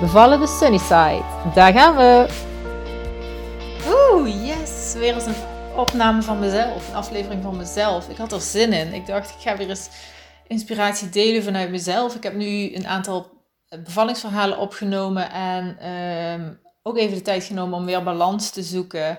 Bevallen 0.00 0.40
de 0.40 0.46
Sunnyside. 0.46 1.24
Daar 1.54 1.72
gaan 1.72 1.96
we. 1.96 2.26
Oeh, 3.88 4.46
yes. 4.46 4.94
Weer 4.94 5.14
eens 5.14 5.26
een 5.26 5.34
opname 5.76 6.22
van 6.22 6.38
mezelf. 6.38 6.88
Een 6.88 6.94
aflevering 6.94 7.42
van 7.42 7.56
mezelf. 7.56 8.08
Ik 8.08 8.16
had 8.16 8.32
er 8.32 8.40
zin 8.40 8.72
in. 8.72 8.92
Ik 8.92 9.06
dacht, 9.06 9.30
ik 9.30 9.40
ga 9.40 9.56
weer 9.56 9.68
eens 9.68 9.88
inspiratie 10.46 11.08
delen 11.08 11.42
vanuit 11.42 11.70
mezelf. 11.70 12.14
Ik 12.14 12.22
heb 12.22 12.34
nu 12.34 12.74
een 12.74 12.86
aantal 12.86 13.30
bevallingsverhalen 13.84 14.58
opgenomen. 14.58 15.30
En 15.30 15.78
ehm, 15.78 16.52
ook 16.82 16.96
even 16.96 17.16
de 17.16 17.22
tijd 17.22 17.44
genomen 17.44 17.78
om 17.78 17.84
weer 17.84 18.02
balans 18.02 18.50
te 18.50 18.62
zoeken 18.62 19.18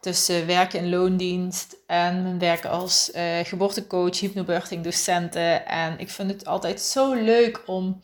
tussen 0.00 0.46
werken 0.46 0.78
in 0.78 0.90
loondienst 0.90 1.76
en 1.86 2.22
mijn 2.22 2.38
werk 2.38 2.64
als 2.64 3.10
uh, 3.14 3.22
geboortecoach, 3.42 4.20
hypnobirthing 4.20 4.84
docenten. 4.84 5.66
En 5.66 5.98
ik 5.98 6.10
vind 6.10 6.30
het 6.30 6.46
altijd 6.46 6.80
zo 6.80 7.12
leuk 7.14 7.62
om 7.66 8.00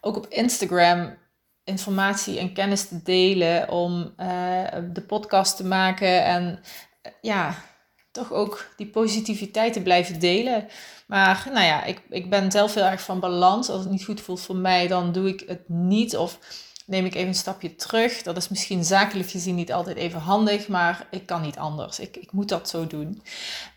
ook 0.00 0.16
op 0.16 0.26
Instagram 0.28 1.20
informatie 1.64 2.38
en 2.38 2.52
kennis 2.52 2.88
te 2.88 3.02
delen, 3.02 3.68
om 3.70 4.14
uh, 4.20 4.62
de 4.92 5.02
podcast 5.06 5.56
te 5.56 5.64
maken 5.64 6.24
en 6.24 6.60
uh, 7.06 7.12
ja, 7.20 7.54
toch 8.10 8.32
ook 8.32 8.66
die 8.76 8.86
positiviteit 8.86 9.72
te 9.72 9.82
blijven 9.82 10.20
delen. 10.20 10.68
Maar 11.06 11.48
nou 11.52 11.66
ja, 11.66 11.84
ik, 11.84 12.02
ik 12.08 12.30
ben 12.30 12.50
zelf 12.50 12.74
heel 12.74 12.84
erg 12.84 13.02
van 13.02 13.20
balans. 13.20 13.68
Als 13.68 13.80
het 13.80 13.90
niet 13.90 14.04
goed 14.04 14.20
voelt 14.20 14.40
voor 14.40 14.56
mij, 14.56 14.86
dan 14.86 15.12
doe 15.12 15.28
ik 15.28 15.44
het 15.46 15.68
niet 15.68 16.16
of 16.16 16.38
neem 16.86 17.04
ik 17.04 17.14
even 17.14 17.28
een 17.28 17.34
stapje 17.34 17.74
terug. 17.74 18.22
Dat 18.22 18.36
is 18.36 18.48
misschien 18.48 18.84
zakelijk 18.84 19.30
gezien 19.30 19.54
niet 19.54 19.72
altijd 19.72 19.96
even 19.96 20.20
handig, 20.20 20.68
maar 20.68 21.06
ik 21.10 21.26
kan 21.26 21.42
niet 21.42 21.58
anders. 21.58 21.98
Ik, 21.98 22.16
ik 22.16 22.32
moet 22.32 22.48
dat 22.48 22.68
zo 22.68 22.86
doen. 22.86 23.22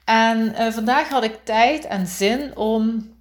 En 0.06 0.56
uh, 0.60 0.72
vandaag 0.72 1.10
had 1.10 1.24
ik 1.24 1.46
tijd 1.46 1.86
en 1.86 2.08
zin 2.08 2.58
om 2.58 3.14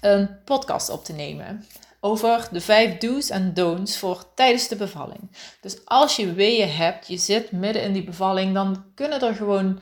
een 0.00 0.44
podcast 0.44 0.90
op 0.90 1.04
te 1.04 1.12
nemen 1.12 1.64
over 2.00 2.48
de 2.52 2.60
vijf 2.60 2.98
do's 2.98 3.30
en 3.30 3.54
don'ts 3.54 3.98
voor 3.98 4.24
tijdens 4.34 4.68
de 4.68 4.76
bevalling. 4.76 5.30
Dus 5.60 5.84
als 5.84 6.16
je 6.16 6.32
weeën 6.32 6.70
hebt, 6.70 7.08
je 7.08 7.16
zit 7.16 7.52
midden 7.52 7.82
in 7.82 7.92
die 7.92 8.04
bevalling, 8.04 8.54
dan 8.54 8.84
kunnen 8.94 9.22
er 9.22 9.34
gewoon 9.34 9.80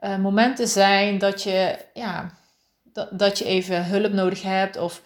uh, 0.00 0.16
momenten 0.16 0.68
zijn 0.68 1.18
dat 1.18 1.42
je, 1.42 1.78
ja, 1.94 2.38
dat, 2.92 3.18
dat 3.18 3.38
je 3.38 3.44
even 3.44 3.86
hulp 3.86 4.12
nodig 4.12 4.42
hebt 4.42 4.76
of, 4.76 5.02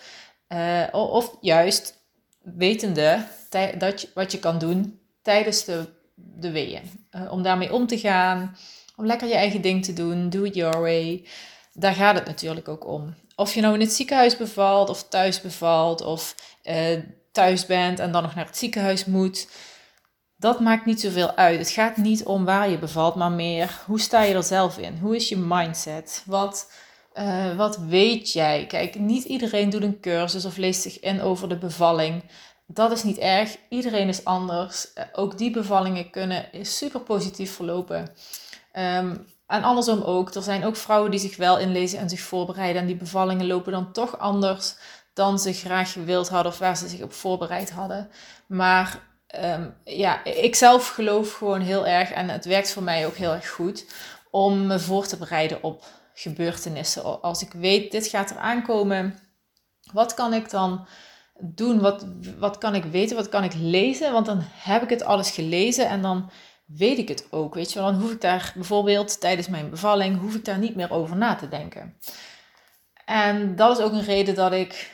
uh, 0.49 0.87
of 0.93 1.37
juist 1.41 2.01
wetende 2.43 3.27
dat 3.79 4.09
wat 4.15 4.33
je 4.33 4.39
kan 4.39 4.59
doen 4.59 5.01
tijdens 5.23 5.65
de, 5.65 5.85
de 6.15 6.51
weeën. 6.51 7.07
Uh, 7.11 7.33
om 7.33 7.43
daarmee 7.43 7.73
om 7.73 7.87
te 7.87 7.99
gaan, 7.99 8.57
om 8.97 9.07
lekker 9.07 9.29
je 9.29 9.35
eigen 9.35 9.61
ding 9.61 9.85
te 9.85 9.93
doen, 9.93 10.31
do 10.31 10.43
it 10.43 10.55
your 10.55 10.81
way. 10.81 11.25
Daar 11.73 11.95
gaat 11.95 12.15
het 12.15 12.27
natuurlijk 12.27 12.69
ook 12.69 12.87
om. 12.87 13.15
Of 13.37 13.55
je 13.55 13.61
nou 13.61 13.75
in 13.75 13.81
het 13.81 13.93
ziekenhuis 13.93 14.37
bevalt 14.37 14.89
of 14.89 15.09
thuis 15.09 15.41
bevalt 15.41 16.01
of 16.01 16.35
uh, 16.63 16.99
thuis 17.33 17.67
bent 17.67 17.99
en 17.99 18.13
dan 18.13 18.23
nog 18.23 18.35
naar 18.35 18.47
het 18.47 18.57
ziekenhuis 18.57 19.05
moet. 19.05 19.49
Dat 20.37 20.61
maakt 20.61 20.87
niet 20.87 21.01
zoveel 21.01 21.37
uit. 21.37 21.59
Het 21.59 21.71
gaat 21.71 21.97
niet 21.97 22.25
om 22.25 22.45
waar 22.45 22.71
je 22.71 22.79
bevalt, 22.79 23.15
maar 23.15 23.33
meer 23.33 23.81
hoe 23.87 24.01
sta 24.01 24.23
je 24.23 24.35
er 24.35 24.43
zelf 24.43 24.79
in? 24.79 24.99
Hoe 24.99 25.17
is 25.17 25.29
je 25.29 25.37
mindset? 25.37 26.23
Wat, 26.27 26.73
uh, 27.15 27.57
wat 27.57 27.79
weet 27.79 28.33
jij? 28.33 28.67
Kijk, 28.67 28.99
niet 28.99 29.25
iedereen 29.25 29.71
doet 29.71 29.83
een 29.83 30.01
cursus 30.01 30.45
of 30.45 30.57
leest 30.57 30.83
zich 30.83 31.01
in 31.01 31.21
over 31.21 31.49
de 31.49 31.59
bevalling. 31.59 32.23
Dat 32.67 32.93
is 32.93 33.03
niet 33.03 33.19
erg. 33.19 33.57
Iedereen 33.69 34.09
is 34.09 34.25
anders. 34.25 34.87
Uh, 34.95 35.05
ook 35.13 35.39
die 35.39 35.51
bevallingen 35.51 36.11
kunnen 36.11 36.49
super 36.63 37.01
positief 37.01 37.55
verlopen. 37.55 38.11
Um, 38.79 39.27
en 39.47 39.63
andersom 39.63 40.03
ook. 40.03 40.35
Er 40.35 40.43
zijn 40.43 40.65
ook 40.65 40.77
vrouwen 40.77 41.11
die 41.11 41.21
zich 41.21 41.37
wel 41.37 41.59
inlezen 41.59 41.99
en 41.99 42.09
zich 42.09 42.21
voorbereiden. 42.21 42.81
En 42.81 42.87
die 42.87 42.97
bevallingen 42.97 43.47
lopen 43.47 43.73
dan 43.73 43.93
toch 43.93 44.19
anders 44.19 44.75
dan 45.13 45.39
ze 45.39 45.53
graag 45.53 45.93
gewild 45.93 46.29
hadden 46.29 46.53
of 46.53 46.59
waar 46.59 46.77
ze 46.77 46.89
zich 46.89 47.03
op 47.03 47.13
voorbereid 47.13 47.71
hadden. 47.71 48.11
Maar 48.47 49.01
um, 49.45 49.75
ja, 49.85 50.25
ik 50.25 50.55
zelf 50.55 50.89
geloof 50.89 51.33
gewoon 51.33 51.61
heel 51.61 51.87
erg 51.87 52.11
en 52.11 52.29
het 52.29 52.45
werkt 52.45 52.73
voor 52.73 52.83
mij 52.83 53.07
ook 53.07 53.17
heel 53.17 53.33
erg 53.33 53.51
goed 53.51 53.87
om 54.31 54.67
me 54.67 54.79
voor 54.79 55.07
te 55.07 55.17
bereiden 55.17 55.63
op 55.63 55.85
gebeurtenissen. 56.15 57.23
Als 57.23 57.43
ik 57.43 57.53
weet, 57.53 57.93
dit 57.93 58.07
gaat 58.07 58.31
er 58.31 58.37
aankomen, 58.37 59.19
wat 59.93 60.15
kan 60.15 60.35
ik 60.35 60.51
dan 60.51 60.87
doen? 61.39 61.81
Wat, 61.81 62.07
wat 62.39 62.59
kan 62.59 62.75
ik 62.75 62.85
weten? 62.85 63.17
Wat 63.17 63.29
kan 63.29 63.45
ik 63.45 63.55
lezen? 63.55 64.13
Want 64.13 64.27
dan 64.27 64.43
heb 64.43 64.83
ik 64.83 64.91
het 64.91 65.03
alles 65.03 65.31
gelezen 65.31 65.89
en 65.89 66.03
dan 66.03 66.31
weet 66.65 66.99
ik 66.99 67.09
het 67.09 67.27
ook. 67.31 67.55
Weet 67.55 67.73
je 67.73 67.79
dan 67.79 68.01
hoef 68.01 68.13
ik 68.13 68.21
daar 68.21 68.53
bijvoorbeeld 68.55 69.21
tijdens 69.21 69.49
mijn 69.49 69.71
bevalling, 69.71 70.21
hoef 70.21 70.35
ik 70.35 70.45
daar 70.45 70.59
niet 70.59 70.75
meer 70.75 70.91
over 70.91 71.17
na 71.17 71.35
te 71.35 71.49
denken. 71.49 71.97
En 73.05 73.57
dat 73.57 73.79
is 73.79 73.85
ook 73.85 73.93
een 73.93 74.05
reden 74.05 74.35
dat 74.35 74.53
ik 74.53 74.92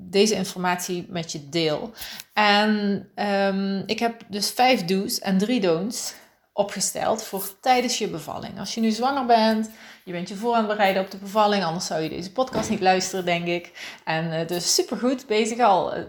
deze 0.00 0.34
informatie 0.34 1.06
met 1.08 1.32
je 1.32 1.48
deel. 1.48 1.92
En 2.32 3.08
um, 3.14 3.82
ik 3.86 3.98
heb 3.98 4.22
dus 4.28 4.50
vijf 4.50 4.84
do's 4.84 5.18
en 5.18 5.38
drie 5.38 5.60
don'ts 5.60 6.14
opgesteld 6.52 7.22
voor 7.22 7.60
tijdens 7.60 7.98
je 7.98 8.08
bevalling. 8.08 8.58
Als 8.58 8.74
je 8.74 8.80
nu 8.80 8.90
zwanger 8.90 9.26
bent, 9.26 9.70
je 10.04 10.12
bent 10.12 10.28
je 10.28 10.34
voor 10.34 10.54
aan 10.54 10.64
het 10.64 10.76
bereiden 10.76 11.02
op 11.02 11.10
de 11.10 11.16
bevalling, 11.16 11.64
anders 11.64 11.86
zou 11.86 12.02
je 12.02 12.08
deze 12.08 12.32
podcast 12.32 12.70
niet 12.70 12.80
luisteren, 12.80 13.24
denk 13.24 13.46
ik. 13.46 13.72
En 14.04 14.32
uh, 14.32 14.46
dus 14.46 14.74
supergoed 14.74 15.26
bezig 15.26 15.58
al. 15.58 15.94
Eh, 15.94 16.02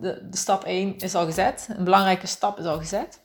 de, 0.00 0.26
de 0.30 0.36
stap 0.36 0.64
1 0.64 0.98
is 0.98 1.14
al 1.14 1.24
gezet. 1.24 1.68
Een 1.76 1.84
belangrijke 1.84 2.26
stap 2.26 2.58
is 2.58 2.64
al 2.64 2.78
gezet. 2.78 3.20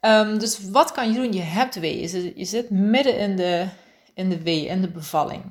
Um, 0.00 0.38
dus 0.38 0.70
wat 0.70 0.92
kan 0.92 1.12
je 1.12 1.14
doen? 1.14 1.32
Je 1.32 1.40
hebt 1.40 1.74
weeën. 1.74 2.32
Je 2.36 2.44
zit 2.44 2.70
midden 2.70 3.18
in 3.18 3.36
de, 3.36 3.66
in 4.14 4.28
de 4.28 4.42
weeën, 4.42 4.68
in 4.68 4.80
de 4.80 4.90
bevalling. 4.90 5.42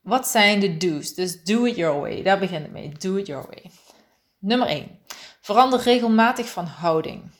Wat 0.00 0.28
zijn 0.28 0.60
de 0.60 0.76
do's? 0.76 1.14
Dus 1.14 1.42
do 1.42 1.64
it 1.64 1.76
your 1.76 2.00
way. 2.00 2.22
Daar 2.22 2.38
begint 2.38 2.62
het 2.62 2.72
mee. 2.72 2.92
Do 2.98 3.16
it 3.16 3.26
your 3.26 3.46
way. 3.46 3.70
Nummer 4.38 4.68
1. 4.68 4.98
Verander 5.40 5.80
regelmatig 5.80 6.48
van 6.48 6.64
houding. 6.64 7.30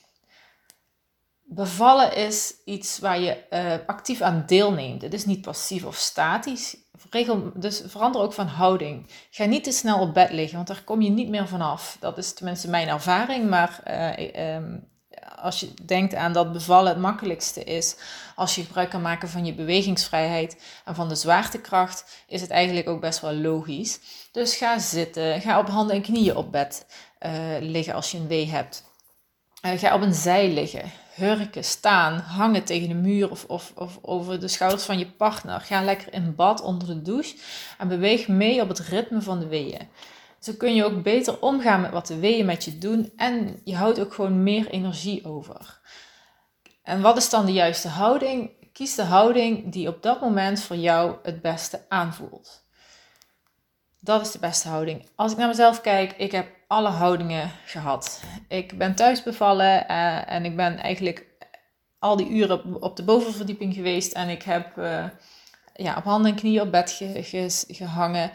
Bevallen 1.42 2.16
is 2.16 2.54
iets 2.64 2.98
waar 2.98 3.20
je 3.20 3.44
uh, 3.50 3.86
actief 3.86 4.20
aan 4.20 4.44
deelneemt. 4.46 5.02
Het 5.02 5.14
is 5.14 5.24
niet 5.24 5.40
passief 5.40 5.84
of 5.84 5.96
statisch. 5.96 6.76
Regel, 7.10 7.52
dus 7.54 7.82
verander 7.86 8.20
ook 8.20 8.32
van 8.32 8.46
houding. 8.46 9.06
Ga 9.30 9.44
niet 9.44 9.64
te 9.64 9.72
snel 9.72 10.00
op 10.00 10.14
bed 10.14 10.30
liggen, 10.30 10.56
want 10.56 10.68
daar 10.68 10.84
kom 10.84 11.00
je 11.00 11.10
niet 11.10 11.28
meer 11.28 11.48
vanaf. 11.48 11.96
Dat 12.00 12.18
is 12.18 12.32
tenminste 12.32 12.70
mijn 12.70 12.88
ervaring. 12.88 13.48
Maar 13.48 13.80
uh, 13.86 14.74
als 15.40 15.60
je 15.60 15.74
denkt 15.82 16.14
aan 16.14 16.32
dat 16.32 16.52
bevallen 16.52 16.92
het 16.92 17.00
makkelijkste 17.00 17.64
is, 17.64 17.96
als 18.34 18.54
je 18.54 18.64
gebruik 18.64 18.90
kan 18.90 19.02
maken 19.02 19.28
van 19.28 19.44
je 19.44 19.54
bewegingsvrijheid 19.54 20.56
en 20.84 20.94
van 20.94 21.08
de 21.08 21.14
zwaartekracht, 21.14 22.04
is 22.26 22.40
het 22.40 22.50
eigenlijk 22.50 22.88
ook 22.88 23.00
best 23.00 23.20
wel 23.20 23.34
logisch. 23.34 24.00
Dus 24.32 24.56
ga 24.56 24.78
zitten, 24.78 25.40
ga 25.40 25.58
op 25.58 25.68
handen 25.68 25.96
en 25.96 26.02
knieën 26.02 26.36
op 26.36 26.52
bed 26.52 26.86
uh, 27.26 27.32
liggen 27.60 27.94
als 27.94 28.10
je 28.10 28.18
een 28.18 28.26
wee 28.26 28.50
hebt. 28.50 28.84
Uh, 29.62 29.72
ga 29.78 29.94
op 29.94 30.00
een 30.00 30.14
zij 30.14 30.48
liggen, 30.48 30.90
hurken, 31.14 31.64
staan, 31.64 32.18
hangen 32.18 32.64
tegen 32.64 32.88
de 32.88 32.94
muur 32.94 33.30
of, 33.30 33.44
of, 33.44 33.72
of 33.74 33.98
over 34.02 34.40
de 34.40 34.48
schouders 34.48 34.84
van 34.84 34.98
je 34.98 35.10
partner. 35.10 35.60
Ga 35.60 35.82
lekker 35.82 36.12
in 36.12 36.34
bad 36.34 36.62
onder 36.62 36.88
de 36.88 37.02
douche 37.02 37.36
en 37.78 37.88
beweeg 37.88 38.28
mee 38.28 38.60
op 38.60 38.68
het 38.68 38.78
ritme 38.78 39.20
van 39.20 39.38
de 39.38 39.46
weeën. 39.46 39.88
Zo 40.40 40.52
kun 40.58 40.74
je 40.74 40.84
ook 40.84 41.02
beter 41.02 41.40
omgaan 41.40 41.80
met 41.80 41.90
wat 41.90 42.06
de 42.06 42.18
weeën 42.18 42.46
met 42.46 42.64
je 42.64 42.78
doen 42.78 43.12
en 43.16 43.60
je 43.64 43.76
houdt 43.76 44.00
ook 44.00 44.14
gewoon 44.14 44.42
meer 44.42 44.68
energie 44.70 45.24
over. 45.24 45.80
En 46.82 47.00
wat 47.00 47.16
is 47.16 47.30
dan 47.30 47.46
de 47.46 47.52
juiste 47.52 47.88
houding? 47.88 48.50
Kies 48.72 48.94
de 48.94 49.02
houding 49.02 49.72
die 49.72 49.88
op 49.88 50.02
dat 50.02 50.20
moment 50.20 50.62
voor 50.62 50.76
jou 50.76 51.16
het 51.22 51.42
beste 51.42 51.84
aanvoelt. 51.88 52.64
Dat 53.98 54.20
is 54.20 54.30
de 54.30 54.38
beste 54.38 54.68
houding. 54.68 55.08
Als 55.14 55.32
ik 55.32 55.38
naar 55.38 55.48
mezelf 55.48 55.80
kijk, 55.80 56.12
ik 56.12 56.32
heb 56.32 56.46
alle 56.66 56.88
houdingen 56.88 57.50
gehad. 57.64 58.22
Ik 58.48 58.78
ben 58.78 58.94
thuis 58.94 59.22
bevallen 59.22 59.84
uh, 59.90 60.30
en 60.30 60.44
ik 60.44 60.56
ben 60.56 60.78
eigenlijk 60.78 61.26
al 61.98 62.16
die 62.16 62.28
uren 62.28 62.82
op 62.82 62.96
de 62.96 63.04
bovenverdieping 63.04 63.74
geweest 63.74 64.12
en 64.12 64.28
ik 64.28 64.42
heb 64.42 64.76
uh, 64.76 65.04
ja, 65.74 65.96
op 65.96 66.04
handen 66.04 66.30
en 66.30 66.36
knieën 66.36 66.60
op 66.60 66.70
bed 66.70 66.90
ge, 66.90 67.22
ge, 67.22 67.64
gehangen 67.68 68.30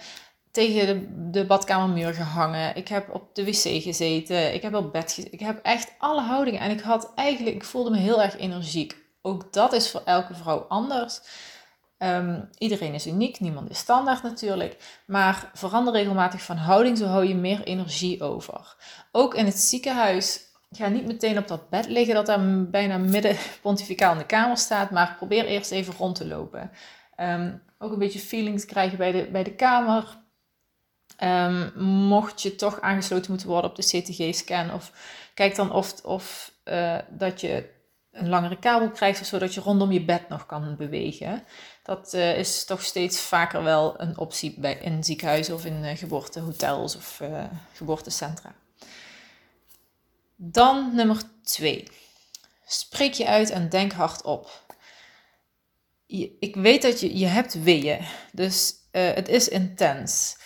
tegen 0.56 1.32
de, 1.32 1.46
badkamermuur 1.46 2.14
gehangen. 2.14 2.76
Ik 2.76 2.88
heb 2.88 3.14
op 3.14 3.36
de 3.36 3.46
wc 3.46 3.84
gezeten. 3.84 4.54
Ik 4.54 4.62
heb 4.62 4.76
op 4.76 4.92
bed 4.92 5.12
gezeten. 5.12 5.34
Ik 5.34 5.40
heb 5.40 5.60
echt 5.64 5.94
alle 5.98 6.22
houdingen. 6.22 6.60
En 6.60 6.72
ik 6.72 6.80
had 6.80 7.12
eigenlijk, 7.16 7.56
ik 7.56 7.64
voelde 7.64 7.90
me 7.90 7.98
heel 7.98 8.22
erg 8.22 8.38
energiek. 8.38 8.96
Ook 9.22 9.54
dat 9.54 9.74
is 9.74 9.92
voor 9.92 10.02
elke 10.06 10.36
vrouw 10.36 10.60
anders. 10.60 11.22
Ehm, 11.98 12.42
iedereen 12.58 12.94
is 12.94 13.08
uniek, 13.08 13.40
niemand 13.40 13.70
is 13.70 13.78
standaard 13.78 14.24
natuurlijk. 14.24 15.02
Maar 15.08 15.50
verander 15.54 15.94
regelmatig 15.94 16.42
van 16.42 16.58
houding, 16.58 16.98
zo 16.98 17.06
hou 17.06 17.26
je 17.26 17.36
meer 17.36 17.64
energie 17.64 18.22
over. 18.24 18.76
Ook 19.12 19.36
in 19.36 19.46
het 19.46 19.60
ziekenhuis 19.60 20.40
ga 20.72 20.88
niet 20.88 21.06
meteen 21.06 21.38
op 21.38 21.48
dat 21.48 21.70
bed 21.70 21.88
liggen 21.88 22.16
dat 22.16 22.26
daar 22.26 22.70
bijna 22.70 22.98
midden 22.98 23.38
pontificaal 23.62 24.12
in 24.12 24.18
de 24.18 24.26
kamer 24.26 24.58
staat, 24.58 24.92
maar 24.92 25.16
probeer 25.18 25.46
eerst 25.46 25.72
even 25.72 25.94
rond 25.98 26.16
te 26.16 26.28
lopen. 26.28 26.72
Ehm, 27.16 27.54
ook 27.80 27.92
een 27.92 28.00
beetje 28.00 28.20
feelings 28.20 28.66
krijgen 28.66 28.98
bij 28.98 29.12
de, 29.12 29.30
bij 29.32 29.44
de 29.44 29.56
kamer. 29.56 30.24
Um, 31.24 31.72
mocht 31.84 32.42
je 32.42 32.56
toch 32.56 32.82
aangesloten 32.82 33.32
moeten 33.32 33.48
worden 33.48 33.70
op 33.70 33.76
de 33.76 33.84
CTG-scan, 33.84 34.74
of 34.74 34.92
kijk 35.34 35.56
dan 35.56 35.72
of, 35.72 36.04
of 36.04 36.52
uh, 36.66 36.98
dat 37.10 37.42
je 37.42 37.70
een 38.12 38.30
langere 38.30 38.60
kabel 38.60 38.92
krijgt, 38.92 39.26
zodat 39.26 39.54
je 39.54 39.62
rondom 39.62 39.92
je 39.92 40.06
bed 40.06 40.30
nog 40.30 40.46
kan 40.46 40.76
bewegen. 40.76 41.44
Dat 41.84 42.14
uh, 42.14 42.38
is 42.38 42.66
toch 42.66 42.82
steeds 42.84 43.20
vaker 43.20 43.64
wel 43.64 44.02
een 44.02 44.18
optie 44.18 44.60
bij, 44.60 44.78
in 44.82 45.04
ziekenhuizen 45.04 45.54
of 45.54 45.66
in 45.66 45.84
uh, 45.84 45.98
geboortehotels 45.98 46.96
of 46.96 47.22
geboortecentra. 47.74 48.56
Dan 50.36 50.96
nummer 50.96 51.22
twee. 51.44 51.88
Spreek 52.66 53.14
je 53.14 53.28
uit 53.28 53.50
en 53.50 53.70
denk 53.70 53.92
hardop. 53.92 54.64
Ik 56.40 56.56
weet 56.56 56.82
dat 56.82 57.00
je, 57.00 57.18
je 57.18 57.26
hebt 57.26 57.64
weeën, 57.64 58.06
dus 58.32 58.74
het 58.92 59.28
is 59.28 59.48
intens. 59.48 60.38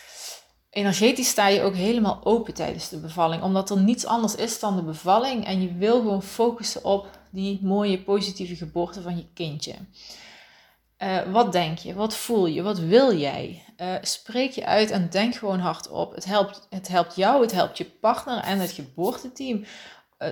Energetisch 0.70 1.30
sta 1.30 1.48
je 1.48 1.62
ook 1.62 1.76
helemaal 1.76 2.20
open 2.24 2.54
tijdens 2.54 2.90
de 2.90 2.98
bevalling, 2.98 3.44
omdat 3.44 3.70
er 3.70 3.80
niets 3.80 4.06
anders 4.06 4.36
is 4.36 4.60
dan 4.60 4.76
de 4.76 4.84
bevalling 4.84 5.46
en 5.46 5.62
je 5.62 5.74
wil 5.74 6.00
gewoon 6.00 6.24
focussen 6.24 6.84
op 6.84 7.08
die 7.32 7.60
mooie 7.62 8.04
positieve 8.04 8.56
geboorte 8.56 9.02
van 9.02 9.18
je 9.18 9.28
kindje. 9.34 9.74
Uh, 11.04 11.22
wat 11.32 11.52
denk 11.52 11.78
je? 11.78 11.94
Wat 11.94 12.16
voel 12.16 12.46
je? 12.46 12.62
Wat 12.62 12.80
wil 12.80 13.18
jij? 13.18 13.64
Uh, 13.78 13.96
spreek 14.02 14.52
je 14.52 14.66
uit 14.66 14.92
en 14.92 15.10
denk 15.10 15.36
gewoon 15.36 15.60
hardop. 15.60 16.16
Het 16.16 16.26
helpt, 16.26 16.68
het 16.70 16.88
helpt 16.88 17.16
jou, 17.16 17.42
het 17.42 17.52
helpt 17.52 17.78
je 17.78 17.86
partner 17.86 18.44
en 18.44 18.60
het 18.60 18.72
geboorteteam, 18.72 19.58
uh, 19.58 19.66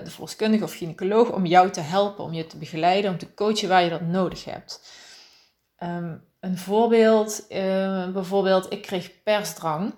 de 0.04 0.12
verloskundige 0.12 0.64
of 0.64 0.74
gynaecoloog, 0.74 1.32
om 1.32 1.46
jou 1.46 1.72
te 1.72 1.80
helpen, 1.80 2.24
om 2.24 2.34
je 2.34 2.48
te 2.48 2.58
begeleiden, 2.58 3.12
om 3.12 3.18
te 3.18 3.34
coachen 3.34 3.70
waar 3.70 3.84
je 3.84 3.90
dat 3.90 4.02
nodig 4.02 4.46
hebt. 4.46 4.92
Um, 5.84 6.26
een 6.40 6.58
voorbeeld, 6.58 7.46
bijvoorbeeld, 8.14 8.72
ik 8.72 8.82
kreeg 8.82 9.24
persdrang. 9.24 9.94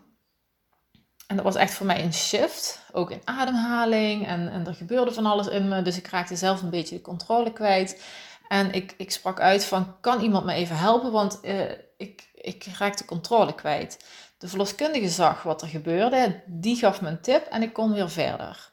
En 1.30 1.36
dat 1.36 1.46
was 1.46 1.56
echt 1.56 1.74
voor 1.74 1.86
mij 1.86 2.04
een 2.04 2.14
shift, 2.14 2.80
ook 2.92 3.12
in 3.12 3.22
ademhaling 3.24 4.28
en, 4.28 4.52
en 4.52 4.68
er 4.68 4.74
gebeurde 4.74 5.12
van 5.12 5.26
alles 5.26 5.48
in 5.48 5.68
me. 5.68 5.82
Dus 5.82 5.98
ik 5.98 6.08
raakte 6.08 6.36
zelf 6.36 6.62
een 6.62 6.70
beetje 6.70 6.96
de 6.96 7.02
controle 7.02 7.54
kwijt. 7.54 8.04
En 8.48 8.72
ik, 8.72 8.94
ik 8.98 9.12
sprak 9.12 9.40
uit 9.40 9.66
van, 9.66 9.96
kan 10.02 10.22
iemand 10.22 10.46
me 10.46 10.54
even 10.54 10.78
helpen? 10.78 11.12
Want 11.12 11.40
uh, 11.42 11.62
ik, 11.98 12.30
ik 12.34 12.66
raakte 12.78 13.06
controle 13.06 13.56
kwijt. 13.56 14.06
De 14.38 14.48
verloskundige 14.48 15.10
zag 15.10 15.44
wat 15.44 15.62
er 15.62 15.68
gebeurde, 15.68 16.42
die 16.46 16.76
gaf 16.76 17.02
me 17.02 17.10
een 17.10 17.22
tip 17.22 17.46
en 17.46 17.62
ik 17.62 17.74
kon 17.74 17.94
weer 17.94 18.10
verder. 18.10 18.72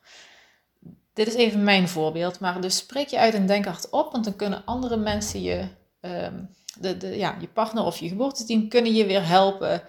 Dit 1.12 1.26
is 1.26 1.34
even 1.34 1.64
mijn 1.64 1.88
voorbeeld, 1.88 2.40
maar 2.40 2.60
dus 2.60 2.76
spreek 2.76 3.08
je 3.08 3.18
uit 3.18 3.34
en 3.34 3.46
denk 3.46 3.64
hardop, 3.64 4.12
want 4.12 4.24
dan 4.24 4.36
kunnen 4.36 4.62
andere 4.64 4.96
mensen 4.96 5.42
je, 5.42 5.68
um, 6.00 6.54
de, 6.78 6.96
de, 6.96 7.16
ja, 7.16 7.36
je 7.40 7.48
partner 7.48 7.84
of 7.84 7.98
je 7.98 8.08
geboorteteam, 8.08 8.68
kunnen 8.68 8.94
je 8.94 9.06
weer 9.06 9.26
helpen 9.26 9.82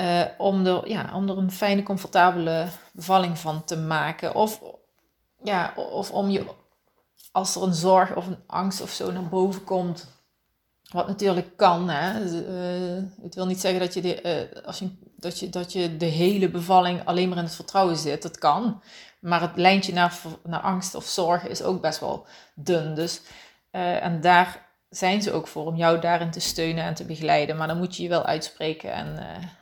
uh, 0.00 0.22
om, 0.38 0.66
er, 0.66 0.88
ja, 0.88 1.10
om 1.14 1.28
een 1.28 1.50
fijne, 1.50 1.82
comfortabele 1.82 2.66
bevalling 2.92 3.38
van 3.38 3.64
te 3.64 3.76
maken. 3.76 4.34
Of, 4.34 4.60
ja, 5.42 5.72
of 5.76 6.10
om 6.10 6.30
je 6.30 6.44
als 7.32 7.56
er 7.56 7.62
een 7.62 7.74
zorg 7.74 8.14
of 8.14 8.26
een 8.26 8.42
angst 8.46 8.80
of 8.80 8.90
zo 8.90 9.12
naar 9.12 9.28
boven 9.28 9.64
komt, 9.64 10.18
wat 10.90 11.06
natuurlijk 11.06 11.56
kan, 11.56 11.88
hè? 11.88 12.24
Uh, 12.24 13.02
het 13.22 13.34
wil 13.34 13.46
niet 13.46 13.60
zeggen 13.60 13.80
dat 13.80 13.94
je, 13.94 14.00
de, 14.00 14.48
uh, 14.56 14.66
als 14.66 14.78
je, 14.78 14.90
dat, 15.16 15.38
je, 15.38 15.48
dat 15.48 15.72
je 15.72 15.96
de 15.96 16.06
hele 16.06 16.50
bevalling 16.50 17.04
alleen 17.04 17.28
maar 17.28 17.38
in 17.38 17.44
het 17.44 17.54
vertrouwen 17.54 17.96
zit. 17.96 18.22
Dat 18.22 18.38
kan. 18.38 18.82
Maar 19.20 19.40
het 19.40 19.56
lijntje 19.56 19.92
naar, 19.92 20.18
naar 20.44 20.60
angst 20.60 20.94
of 20.94 21.04
zorgen 21.04 21.50
is 21.50 21.62
ook 21.62 21.80
best 21.80 22.00
wel 22.00 22.26
dun. 22.54 22.94
Dus, 22.94 23.20
en 23.70 24.20
daar 24.20 24.68
zijn 24.88 25.22
ze 25.22 25.32
ook 25.32 25.46
voor, 25.46 25.66
om 25.66 25.76
jou 25.76 26.00
daarin 26.00 26.30
te 26.30 26.40
steunen 26.40 26.84
en 26.84 26.94
te 26.94 27.04
begeleiden. 27.04 27.56
Maar 27.56 27.68
dan 27.68 27.78
moet 27.78 27.96
je 27.96 28.02
je 28.02 28.08
wel 28.08 28.24
uitspreken 28.24 28.92
en 28.92 29.18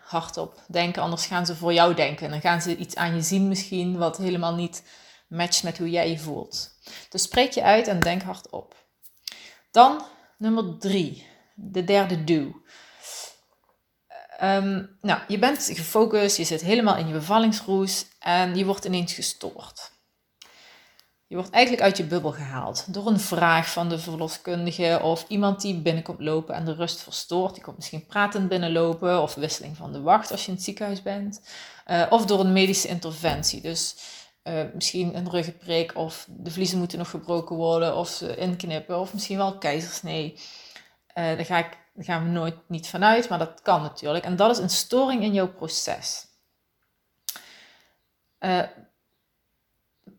hardop 0.08 0.62
denken. 0.68 1.02
Anders 1.02 1.26
gaan 1.26 1.46
ze 1.46 1.56
voor 1.56 1.72
jou 1.72 1.94
denken. 1.94 2.30
Dan 2.30 2.40
gaan 2.40 2.62
ze 2.62 2.76
iets 2.76 2.94
aan 2.94 3.14
je 3.14 3.22
zien 3.22 3.48
misschien 3.48 3.98
wat 3.98 4.16
helemaal 4.16 4.54
niet 4.54 4.82
matcht 5.28 5.62
met 5.62 5.78
hoe 5.78 5.90
jij 5.90 6.10
je 6.10 6.18
voelt. 6.18 6.70
Dus 7.08 7.22
spreek 7.22 7.52
je 7.52 7.62
uit 7.62 7.86
en 7.86 8.00
denk 8.00 8.22
hardop. 8.22 8.74
Dan 9.70 10.02
nummer 10.38 10.78
drie, 10.78 11.26
de 11.54 11.84
derde 11.84 12.24
do. 12.24 12.62
Um, 14.42 14.96
nou, 15.00 15.20
je 15.28 15.38
bent 15.38 15.70
gefocust, 15.72 16.36
je 16.36 16.44
zit 16.44 16.60
helemaal 16.60 16.96
in 16.96 17.06
je 17.06 17.12
bevallingsroes 17.12 18.06
en 18.18 18.56
je 18.56 18.64
wordt 18.64 18.84
ineens 18.84 19.12
gestoord. 19.12 19.90
Je 21.28 21.34
wordt 21.34 21.50
eigenlijk 21.50 21.84
uit 21.84 21.96
je 21.96 22.04
bubbel 22.04 22.32
gehaald 22.32 22.92
door 22.92 23.06
een 23.06 23.20
vraag 23.20 23.70
van 23.72 23.88
de 23.88 23.98
verloskundige 23.98 25.00
of 25.02 25.24
iemand 25.28 25.60
die 25.60 25.80
binnenkomt 25.80 26.20
lopen 26.20 26.54
en 26.54 26.64
de 26.64 26.74
rust 26.74 27.00
verstoort. 27.00 27.54
Die 27.54 27.62
komt 27.62 27.76
misschien 27.76 28.06
pratend 28.06 28.48
binnenlopen 28.48 29.22
of 29.22 29.34
wisseling 29.34 29.76
van 29.76 29.92
de 29.92 30.00
wacht 30.00 30.30
als 30.30 30.40
je 30.40 30.48
in 30.48 30.54
het 30.54 30.64
ziekenhuis 30.64 31.02
bent. 31.02 31.42
Uh, 31.86 32.06
of 32.10 32.26
door 32.26 32.40
een 32.40 32.52
medische 32.52 32.88
interventie. 32.88 33.60
Dus 33.60 33.96
uh, 34.44 34.62
misschien 34.74 35.16
een 35.16 35.30
ruggenprik 35.30 35.96
of 35.96 36.26
de 36.28 36.50
vliezen 36.50 36.78
moeten 36.78 36.98
nog 36.98 37.10
gebroken 37.10 37.56
worden 37.56 37.96
of 37.96 38.08
ze 38.08 38.36
inknippen 38.36 38.98
of 38.98 39.12
misschien 39.12 39.36
wel 39.36 39.58
keizersnee. 39.58 40.32
Uh, 40.34 40.38
daar, 41.14 41.44
ga 41.44 41.58
ik, 41.58 41.78
daar 41.94 42.04
gaan 42.04 42.24
we 42.24 42.30
nooit 42.30 42.56
niet 42.66 42.88
vanuit, 42.88 43.28
maar 43.28 43.38
dat 43.38 43.62
kan 43.62 43.82
natuurlijk. 43.82 44.24
En 44.24 44.36
dat 44.36 44.50
is 44.50 44.58
een 44.58 44.70
storing 44.70 45.22
in 45.22 45.32
jouw 45.32 45.52
proces. 45.52 46.26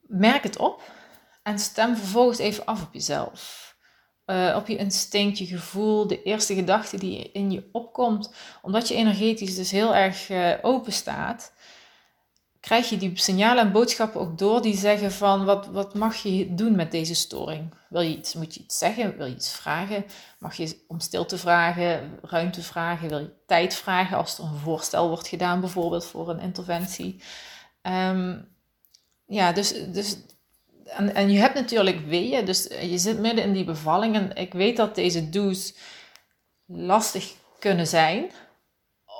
Merk 0.07 0.43
het 0.43 0.57
op 0.57 0.97
en 1.49 1.59
stem 1.59 1.95
vervolgens 1.95 2.37
even 2.37 2.65
af 2.65 2.81
op 2.81 2.93
jezelf. 2.93 3.67
op 4.55 4.67
je 4.67 4.77
instinct, 4.77 5.37
je 5.37 5.45
gevoel, 5.45 6.07
de 6.07 6.23
eerste 6.23 6.55
gedachte 6.55 6.97
die 6.97 7.31
in 7.31 7.51
je 7.51 7.69
opkomt, 7.71 8.33
omdat 8.61 8.87
je 8.87 8.95
energetisch 8.95 9.55
dus 9.55 9.71
heel 9.71 9.95
erg 9.95 10.29
open 10.61 10.93
staat 10.93 11.51
krijg 12.59 12.89
je 12.89 12.97
die 12.97 13.11
signalen 13.17 13.65
en 13.65 13.71
boodschappen 13.71 14.21
ook 14.21 14.37
door 14.37 14.61
die 14.61 14.77
zeggen 14.77 15.11
van 15.11 15.45
wat, 15.45 15.65
wat 15.67 15.93
mag 15.93 16.15
je 16.15 16.55
doen 16.55 16.75
met 16.75 16.91
deze 16.91 17.15
storing? 17.15 17.73
Wil 17.89 18.01
je 18.01 18.17
iets, 18.17 18.33
moet 18.33 18.53
je 18.53 18.59
iets 18.59 18.77
zeggen? 18.77 19.17
Wil 19.17 19.25
je 19.25 19.35
iets 19.35 19.51
vragen? 19.51 20.05
Mag 20.39 20.55
je 20.55 20.83
om 20.87 20.99
stilte 20.99 21.37
vragen, 21.37 22.19
ruimte 22.21 22.61
vragen? 22.61 23.09
Wil 23.09 23.19
je 23.19 23.33
tijd 23.45 23.73
vragen 23.73 24.17
als 24.17 24.37
er 24.37 24.43
een 24.43 24.57
voorstel 24.57 25.07
wordt 25.09 25.27
gedaan 25.27 25.59
bijvoorbeeld 25.59 26.05
voor 26.05 26.29
een 26.29 26.39
interventie? 26.39 27.21
Um, 27.81 28.47
ja, 29.25 29.51
dus, 29.51 29.73
dus 29.91 30.17
en, 30.89 31.15
en 31.15 31.31
je 31.31 31.39
hebt 31.39 31.55
natuurlijk 31.55 32.05
weeën, 32.05 32.45
dus 32.45 32.67
je 32.81 32.97
zit 32.97 33.19
midden 33.19 33.43
in 33.43 33.53
die 33.53 33.63
bevalling 33.63 34.15
en 34.15 34.35
ik 34.35 34.53
weet 34.53 34.77
dat 34.77 34.95
deze 34.95 35.29
do's 35.29 35.73
lastig 36.65 37.33
kunnen 37.59 37.87
zijn 37.87 38.31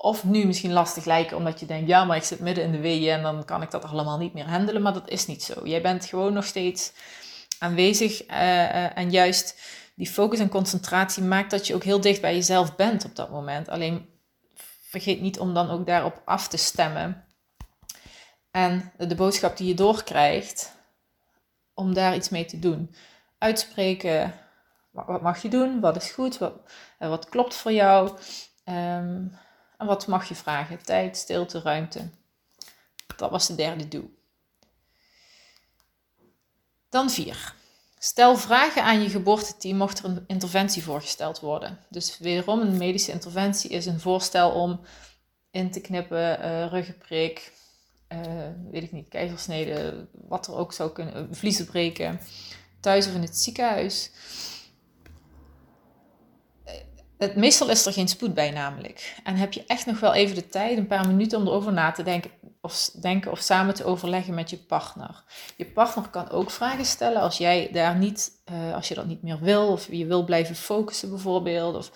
of 0.01 0.23
nu 0.23 0.45
misschien 0.45 0.71
lastig 0.71 1.05
lijken 1.05 1.37
omdat 1.37 1.59
je 1.59 1.65
denkt, 1.65 1.87
ja, 1.87 2.05
maar 2.05 2.17
ik 2.17 2.23
zit 2.23 2.39
midden 2.39 2.63
in 2.63 2.71
de 2.71 2.79
weeën 2.79 3.13
en 3.13 3.21
dan 3.21 3.45
kan 3.45 3.61
ik 3.61 3.71
dat 3.71 3.85
allemaal 3.85 4.17
niet 4.17 4.33
meer 4.33 4.47
handelen. 4.47 4.81
Maar 4.81 4.93
dat 4.93 5.09
is 5.09 5.25
niet 5.25 5.43
zo. 5.43 5.53
Jij 5.63 5.81
bent 5.81 6.05
gewoon 6.05 6.33
nog 6.33 6.45
steeds 6.45 6.91
aanwezig 7.59 8.29
uh, 8.29 8.97
en 8.97 9.11
juist 9.11 9.61
die 9.95 10.09
focus 10.09 10.39
en 10.39 10.49
concentratie 10.49 11.23
maakt 11.23 11.51
dat 11.51 11.67
je 11.67 11.75
ook 11.75 11.83
heel 11.83 12.01
dicht 12.01 12.21
bij 12.21 12.33
jezelf 12.33 12.75
bent 12.75 13.05
op 13.05 13.15
dat 13.15 13.29
moment. 13.29 13.69
Alleen 13.69 14.09
vergeet 14.81 15.21
niet 15.21 15.39
om 15.39 15.53
dan 15.53 15.69
ook 15.69 15.85
daarop 15.85 16.21
af 16.25 16.47
te 16.47 16.57
stemmen. 16.57 17.25
En 18.51 18.91
de 18.97 19.15
boodschap 19.15 19.57
die 19.57 19.67
je 19.67 19.73
doorkrijgt, 19.73 20.71
om 21.79 21.93
daar 21.93 22.15
iets 22.15 22.29
mee 22.29 22.45
te 22.45 22.59
doen. 22.59 22.95
Uitspreken, 23.37 24.33
wat 24.91 25.21
mag 25.21 25.41
je 25.41 25.49
doen, 25.49 25.79
wat 25.79 25.95
is 25.95 26.11
goed, 26.11 26.37
wat, 26.37 26.53
eh, 26.97 27.09
wat 27.09 27.29
klopt 27.29 27.55
voor 27.55 27.71
jou. 27.71 28.09
Um, 28.65 29.37
en 29.77 29.85
wat 29.85 30.07
mag 30.07 30.27
je 30.27 30.35
vragen? 30.35 30.83
Tijd, 30.83 31.17
stilte, 31.17 31.61
ruimte. 31.61 32.09
Dat 33.15 33.31
was 33.31 33.47
de 33.47 33.55
derde 33.55 33.87
doel. 33.87 34.17
Dan 36.89 37.09
vier. 37.09 37.53
Stel 37.97 38.37
vragen 38.37 38.83
aan 38.83 39.01
je 39.01 39.09
geboorteteam 39.09 39.77
mocht 39.77 39.99
er 39.99 40.05
een 40.05 40.23
interventie 40.27 40.83
voorgesteld 40.83 41.39
worden. 41.39 41.79
Dus 41.89 42.17
wederom, 42.17 42.59
een 42.59 42.77
medische 42.77 43.11
interventie 43.11 43.69
is 43.69 43.85
een 43.85 43.99
voorstel 43.99 44.51
om 44.51 44.81
in 45.51 45.71
te 45.71 45.81
knippen, 45.81 46.39
uh, 46.39 46.67
ruggenprik, 46.67 47.51
uh, 48.13 48.19
weet 48.71 48.83
ik 48.83 48.91
niet, 48.91 49.07
keizersnede, 49.07 50.07
wat 50.27 50.47
er 50.47 50.55
ook 50.55 50.73
zou 50.73 50.91
kunnen, 50.91 51.35
vliezen 51.35 51.65
breken, 51.65 52.19
thuis 52.79 53.07
of 53.07 53.13
in 53.13 53.21
het 53.21 53.37
ziekenhuis. 53.37 54.11
Het, 57.17 57.35
meestal 57.35 57.69
is 57.69 57.85
er 57.85 57.93
geen 57.93 58.07
spoed 58.07 58.33
bij 58.33 58.51
namelijk. 58.51 59.15
En 59.23 59.35
heb 59.35 59.53
je 59.53 59.63
echt 59.67 59.85
nog 59.85 59.99
wel 59.99 60.13
even 60.13 60.35
de 60.35 60.47
tijd, 60.47 60.77
een 60.77 60.87
paar 60.87 61.07
minuten 61.07 61.39
om 61.39 61.47
erover 61.47 61.73
na 61.73 61.91
te 61.91 62.03
denken. 62.03 62.31
Of 62.61 62.89
denken 63.01 63.31
of 63.31 63.39
samen 63.39 63.73
te 63.73 63.83
overleggen 63.83 64.33
met 64.33 64.49
je 64.49 64.57
partner. 64.57 65.23
Je 65.57 65.65
partner 65.65 66.09
kan 66.09 66.29
ook 66.29 66.51
vragen 66.51 66.85
stellen 66.85 67.21
als 67.21 67.37
jij 67.37 67.69
daar 67.71 67.97
niet, 67.97 68.31
als 68.73 68.87
je 68.87 68.95
dat 68.95 69.05
niet 69.05 69.21
meer 69.21 69.39
wil, 69.39 69.71
of 69.71 69.87
je 69.91 70.05
wil 70.05 70.23
blijven 70.23 70.55
focussen 70.55 71.09
bijvoorbeeld, 71.09 71.75
of 71.75 71.91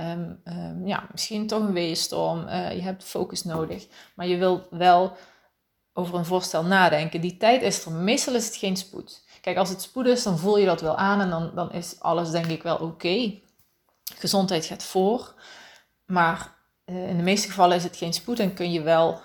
um, 0.00 0.40
um, 0.44 0.86
ja, 0.86 1.08
misschien 1.12 1.46
toch 1.46 1.60
een 1.60 1.72
weeënstorm, 1.72 2.46
uh, 2.48 2.72
je 2.72 2.82
hebt 2.82 3.04
focus 3.04 3.44
nodig, 3.44 3.86
maar 4.14 4.26
je 4.26 4.36
wil 4.36 4.66
wel 4.70 5.16
over 5.98 6.14
een 6.14 6.24
voorstel 6.24 6.64
nadenken. 6.64 7.20
Die 7.20 7.36
tijd 7.36 7.62
is 7.62 7.84
er, 7.84 7.92
meestal 7.92 8.34
is 8.34 8.46
het 8.46 8.56
geen 8.56 8.76
spoed. 8.76 9.24
Kijk, 9.40 9.56
als 9.56 9.68
het 9.68 9.82
spoed 9.82 10.06
is, 10.06 10.22
dan 10.22 10.38
voel 10.38 10.58
je 10.58 10.66
dat 10.66 10.80
wel 10.80 10.96
aan 10.96 11.20
en 11.20 11.30
dan, 11.30 11.50
dan 11.54 11.72
is 11.72 12.00
alles 12.00 12.30
denk 12.30 12.46
ik 12.46 12.62
wel 12.62 12.76
oké. 12.76 13.40
Gezondheid 14.14 14.64
gaat 14.64 14.82
voor, 14.82 15.34
maar 16.06 16.54
uh, 16.86 17.08
in 17.08 17.16
de 17.16 17.22
meeste 17.22 17.48
gevallen 17.48 17.76
is 17.76 17.84
het 17.84 17.96
geen 17.96 18.12
spoed 18.12 18.38
en 18.38 18.54
kun 18.54 18.72
je 18.72 18.82
wel 18.82 19.20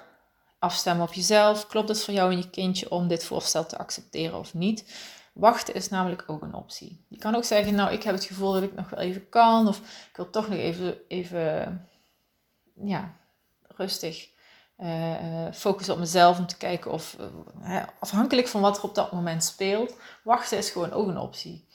afstemmen 0.60 1.08
op 1.08 1.14
jezelf. 1.14 1.68
Klopt 1.68 1.90
het 1.90 2.04
voor 2.04 2.14
jou 2.14 2.32
en 2.32 2.38
je 2.38 2.50
kindje 2.50 2.90
om 2.90 3.08
dit 3.08 3.26
voorstel 3.26 3.66
te 3.66 3.78
accepteren 3.78 4.40
of 4.40 4.54
niet? 4.54 4.94
Wachten 5.34 5.74
is 5.74 5.90
namelijk 5.90 6.24
ook 6.28 6.42
een 6.42 6.54
optie. 6.54 7.06
Je 7.08 7.18
kan 7.18 7.36
ook 7.36 7.44
zeggen, 7.44 7.76
nou, 7.76 7.92
ik 7.92 8.04
heb 8.04 8.16
het 8.16 8.24
gevoel 8.24 8.54
dat 8.54 8.64
ik 8.64 8.76
nog 8.76 8.90
wel 8.90 9.00
even 9.00 9.30
kan, 9.30 9.68
of 9.68 9.78
ik 10.10 10.16
wil 10.16 10.30
toch 10.30 10.50
nog 10.50 10.58
even, 10.58 10.98
even 11.08 11.88
ja, 12.74 13.14
rustig 13.68 14.33
uh, 14.84 15.52
focussen 15.54 15.94
op 15.94 16.00
mezelf 16.00 16.40
om 16.40 16.48
te 16.48 16.58
kijken 16.58 16.92
of, 16.92 17.18
uh, 17.62 17.84
afhankelijk 18.00 18.48
van 18.48 18.62
wat 18.62 18.78
er 18.78 18.84
op 18.84 18.96
dat 18.96 19.12
moment 19.12 19.44
speelt, 19.44 19.96
wachten 20.24 20.58
is 20.58 20.70
gewoon 20.70 20.92
ook 20.92 21.08
een 21.08 21.18
optie. 21.18 21.68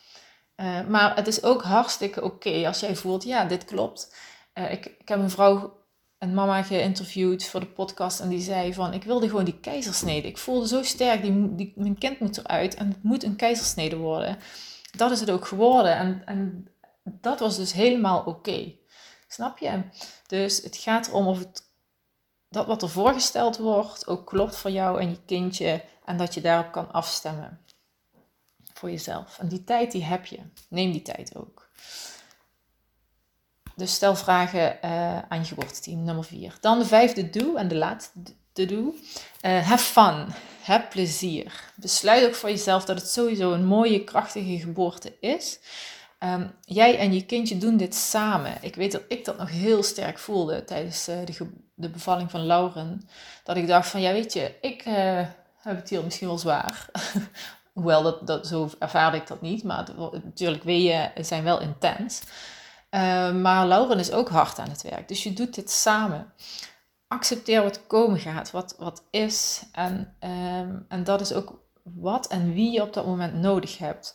Maar 0.89 1.17
het 1.17 1.27
is 1.27 1.43
ook 1.43 1.63
hartstikke 1.63 2.23
oké 2.23 2.67
als 2.67 2.81
jij 2.81 2.97
voelt, 2.97 3.25
ja, 3.25 3.45
dit 3.45 3.65
klopt. 3.65 4.17
Ik, 4.55 4.87
ik, 4.99 5.09
heb 5.09 5.19
een 5.19 5.31
vrouw 5.31 5.79
en 6.19 6.35
mama 6.35 6.63
geïnterviewd 6.63 7.45
voor 7.47 7.61
de 7.61 7.67
podcast 7.67 8.21
en 8.21 8.29
die 8.29 8.41
zei 8.41 8.75
van, 8.75 8.93
ik 8.93 9.05
wilde 9.05 9.29
gewoon 9.29 9.45
die 9.45 9.61
keizersnede. 9.61 10.29
Ik 10.29 10.39
voelde 10.39 10.69
zo 10.69 10.83
sterk, 10.83 11.23
die, 11.23 11.55
die, 11.55 11.73
mijn 11.77 11.99
kind 11.99 12.21
moet 12.21 12.39
eruit 12.39 12.75
en 12.75 12.89
het 12.89 13.03
moet 13.03 13.25
een 13.25 13.37
keizersnede 13.37 13.97
worden. 13.97 14.39
Dat 14.97 15.11
is 15.11 15.21
het 15.21 15.31
ook 15.31 15.47
geworden 15.47 15.97
en, 15.97 16.23
en 16.25 16.69
dat 17.05 17.41
was 17.41 17.57
dus 17.57 17.73
helemaal 17.73 18.23
oké. 18.25 18.75
Snap 19.29 19.59
je? 19.59 19.83
Dus 20.27 20.63
het 20.63 20.77
gaat 20.77 21.07
erom 21.07 21.27
of 21.27 21.39
het 21.39 21.68
dat 22.49 22.67
wat 22.67 22.83
er 22.83 22.89
voorgesteld 22.89 23.57
wordt 23.57 24.07
ook 24.07 24.27
klopt 24.27 24.57
voor 24.57 24.71
jou 24.71 25.01
en 25.01 25.11
je 25.11 25.21
kindje 25.27 25.85
en 26.05 26.17
dat 26.17 26.35
je 26.35 26.41
daarop 26.41 26.73
kan 26.73 26.93
afstemmen 26.93 27.61
voor 28.75 28.91
jezelf. 28.91 29.39
En 29.39 29.49
die 29.49 29.65
tijd 29.65 29.93
die 29.93 30.05
heb 30.05 30.27
je. 30.27 30.39
Neem 30.69 30.93
die 30.93 31.03
tijd 31.03 31.37
ook. 31.37 31.69
Dus 33.77 33.95
stel 33.95 34.17
vragen 34.17 34.79
uh, 34.85 35.19
aan 35.19 35.39
je 35.39 35.45
geboorteteam, 35.45 36.05
nummer 36.05 36.25
vier. 36.25 36.57
Dan 36.61 36.79
de 36.79 36.85
vijfde 36.85 37.31
do 37.31 37.55
en 37.55 37.69
de 37.69 37.75
laatste 37.75 38.19
do. 38.53 38.95
Uh, 39.43 39.69
have 39.69 39.85
fun. 39.85 40.27
Heb 40.63 40.91
plezier. 40.91 41.73
Besluit 41.75 42.27
ook 42.27 42.35
voor 42.35 42.49
jezelf 42.49 42.85
dat 42.85 43.01
het 43.01 43.11
sowieso 43.11 43.53
een 43.53 43.65
mooie, 43.65 44.05
krachtige 44.05 44.59
geboorte 44.59 45.13
is. 45.21 45.59
Um, 46.25 46.55
jij 46.61 46.99
en 46.99 47.13
je 47.13 47.25
kindje 47.25 47.59
doen 47.59 47.77
dit 47.77 47.95
samen. 47.95 48.57
Ik 48.61 48.75
weet 48.75 48.93
dat 48.93 49.03
ik 49.09 49.25
dat 49.25 49.39
nog 49.39 49.51
heel 49.51 49.83
sterk 49.83 50.19
voelde 50.19 50.65
tijdens 50.65 51.09
uh, 51.09 51.17
de, 51.25 51.51
de, 51.75 51.89
bevalling 51.89 52.31
van 52.31 52.47
Lauren. 52.47 53.09
Dat 53.45 53.57
ik 53.57 53.67
dacht 53.67 53.89
van, 53.89 54.01
ja 54.01 54.13
weet 54.13 54.33
je, 54.33 54.55
ik 54.61 54.87
uh, 54.87 54.95
heb 55.57 55.77
het 55.77 55.89
hier 55.89 56.05
misschien 56.05 56.27
wel 56.27 56.39
zwaar. 56.39 56.89
Hoewel, 57.73 58.03
dat, 58.03 58.27
dat, 58.27 58.47
zo 58.47 58.71
ervaarde 58.79 59.17
ik 59.17 59.27
dat 59.27 59.41
niet. 59.41 59.65
Maar 59.65 59.79
het, 59.79 60.25
natuurlijk, 60.25 60.63
weeën 60.63 61.11
zijn 61.21 61.45
wel 61.45 61.61
intens. 61.61 62.23
Uh, 62.91 63.33
maar 63.33 63.67
Lauren 63.67 63.99
is 63.99 64.13
ook 64.13 64.29
hard 64.29 64.59
aan 64.59 64.71
het 64.71 64.83
werk. 64.83 65.09
Dus 65.09 65.23
je 65.23 65.33
doet 65.33 65.55
dit 65.55 65.71
samen. 65.71 66.33
Accepteer 67.09 67.63
wat 67.63 67.87
komen 67.87 68.19
gaat, 68.19 68.51
wat, 68.51 68.75
wat 68.79 69.03
is. 69.11 69.63
En, 69.73 70.17
um, 70.21 70.85
en 70.89 71.05
dat 71.05 71.21
is 71.21 71.33
ook 71.33 71.61
wat 71.83 72.27
en 72.27 72.53
wie 72.53 72.73
je 72.73 72.83
op 72.83 72.93
dat 72.93 73.07
moment 73.07 73.35
nodig 73.35 73.79
hebt 73.79 74.15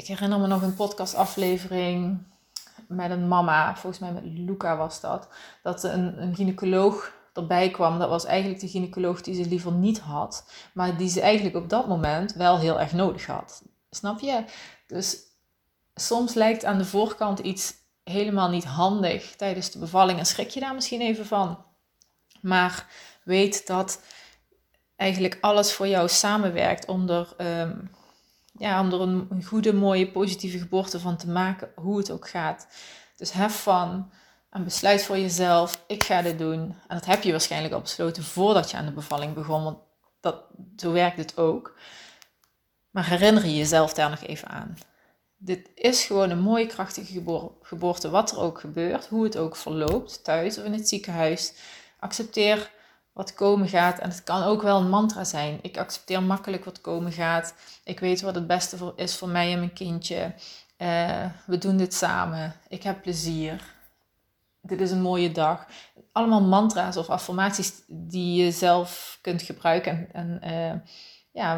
ik 0.00 0.06
herinner 0.06 0.38
me 0.38 0.46
nog 0.46 0.62
een 0.62 0.74
podcastaflevering 0.74 2.22
met 2.88 3.10
een 3.10 3.28
mama, 3.28 3.76
volgens 3.76 3.98
mij 3.98 4.12
met 4.12 4.22
Luca 4.24 4.76
was 4.76 5.00
dat, 5.00 5.28
dat 5.62 5.84
een, 5.84 6.22
een 6.22 6.34
gynaecoloog 6.34 7.12
erbij 7.32 7.70
kwam. 7.70 7.98
Dat 7.98 8.08
was 8.08 8.24
eigenlijk 8.24 8.60
de 8.60 8.68
gynaecoloog 8.68 9.20
die 9.20 9.34
ze 9.34 9.48
liever 9.48 9.72
niet 9.72 9.98
had, 9.98 10.50
maar 10.74 10.96
die 10.96 11.08
ze 11.08 11.20
eigenlijk 11.20 11.56
op 11.56 11.68
dat 11.68 11.88
moment 11.88 12.32
wel 12.32 12.58
heel 12.58 12.80
erg 12.80 12.92
nodig 12.92 13.26
had. 13.26 13.62
Snap 13.90 14.20
je? 14.20 14.44
Dus 14.86 15.18
soms 15.94 16.34
lijkt 16.34 16.64
aan 16.64 16.78
de 16.78 16.84
voorkant 16.84 17.38
iets 17.38 17.74
helemaal 18.04 18.48
niet 18.48 18.64
handig 18.64 19.36
tijdens 19.36 19.70
de 19.70 19.78
bevalling 19.78 20.18
en 20.18 20.26
schrik 20.26 20.48
je 20.48 20.60
daar 20.60 20.74
misschien 20.74 21.00
even 21.00 21.26
van. 21.26 21.64
Maar 22.40 22.86
weet 23.24 23.66
dat 23.66 24.00
eigenlijk 24.96 25.38
alles 25.40 25.72
voor 25.72 25.86
jou 25.86 26.08
samenwerkt 26.08 26.86
om 26.86 27.08
er 27.08 27.28
um, 27.38 27.90
ja, 28.60 28.80
om 28.80 28.92
er 28.92 29.00
een 29.00 29.44
goede, 29.44 29.72
mooie, 29.72 30.10
positieve 30.10 30.58
geboorte 30.58 31.00
van 31.00 31.16
te 31.16 31.28
maken, 31.28 31.70
hoe 31.74 31.98
het 31.98 32.10
ook 32.10 32.28
gaat. 32.28 32.66
Dus 33.16 33.30
have 33.30 33.58
fun 33.58 34.10
en 34.50 34.64
besluit 34.64 35.02
voor 35.02 35.18
jezelf, 35.18 35.84
ik 35.86 36.04
ga 36.04 36.22
dit 36.22 36.38
doen. 36.38 36.60
En 36.60 36.96
dat 36.96 37.04
heb 37.04 37.22
je 37.22 37.30
waarschijnlijk 37.30 37.74
al 37.74 37.80
besloten 37.80 38.22
voordat 38.22 38.70
je 38.70 38.76
aan 38.76 38.84
de 38.84 38.92
bevalling 38.92 39.34
begon, 39.34 39.64
want 39.64 39.78
dat, 40.20 40.44
zo 40.76 40.92
werkt 40.92 41.16
het 41.16 41.36
ook. 41.38 41.78
Maar 42.90 43.06
herinner 43.06 43.44
je 43.44 43.56
jezelf 43.56 43.94
daar 43.94 44.10
nog 44.10 44.22
even 44.22 44.48
aan. 44.48 44.76
Dit 45.36 45.70
is 45.74 46.04
gewoon 46.04 46.30
een 46.30 46.40
mooie, 46.40 46.66
krachtige 46.66 47.22
geboorte, 47.62 48.10
wat 48.10 48.32
er 48.32 48.40
ook 48.40 48.60
gebeurt, 48.60 49.06
hoe 49.06 49.24
het 49.24 49.36
ook 49.36 49.56
verloopt, 49.56 50.24
thuis 50.24 50.58
of 50.58 50.64
in 50.64 50.72
het 50.72 50.88
ziekenhuis. 50.88 51.54
Accepteer 51.98 52.70
wat 53.12 53.34
komen 53.34 53.68
gaat. 53.68 53.98
En 53.98 54.08
het 54.08 54.22
kan 54.22 54.42
ook 54.42 54.62
wel 54.62 54.80
een 54.80 54.88
mantra 54.88 55.24
zijn. 55.24 55.58
Ik 55.62 55.78
accepteer 55.78 56.22
makkelijk 56.22 56.64
wat 56.64 56.80
komen 56.80 57.12
gaat. 57.12 57.54
Ik 57.84 58.00
weet 58.00 58.20
wat 58.20 58.34
het 58.34 58.46
beste 58.46 58.92
is 58.96 59.16
voor 59.16 59.28
mij 59.28 59.52
en 59.52 59.58
mijn 59.58 59.72
kindje. 59.72 60.34
Uh, 60.78 61.24
we 61.46 61.58
doen 61.58 61.76
dit 61.76 61.94
samen. 61.94 62.54
Ik 62.68 62.82
heb 62.82 63.02
plezier. 63.02 63.62
Dit 64.62 64.80
is 64.80 64.90
een 64.90 65.02
mooie 65.02 65.32
dag. 65.32 65.66
Allemaal 66.12 66.42
mantra's 66.42 66.96
of 66.96 67.08
affirmaties 67.08 67.72
die 67.86 68.44
je 68.44 68.50
zelf 68.50 69.18
kunt 69.20 69.42
gebruiken. 69.42 70.08
En, 70.12 70.40
uh, 70.44 70.72
ja, 71.32 71.56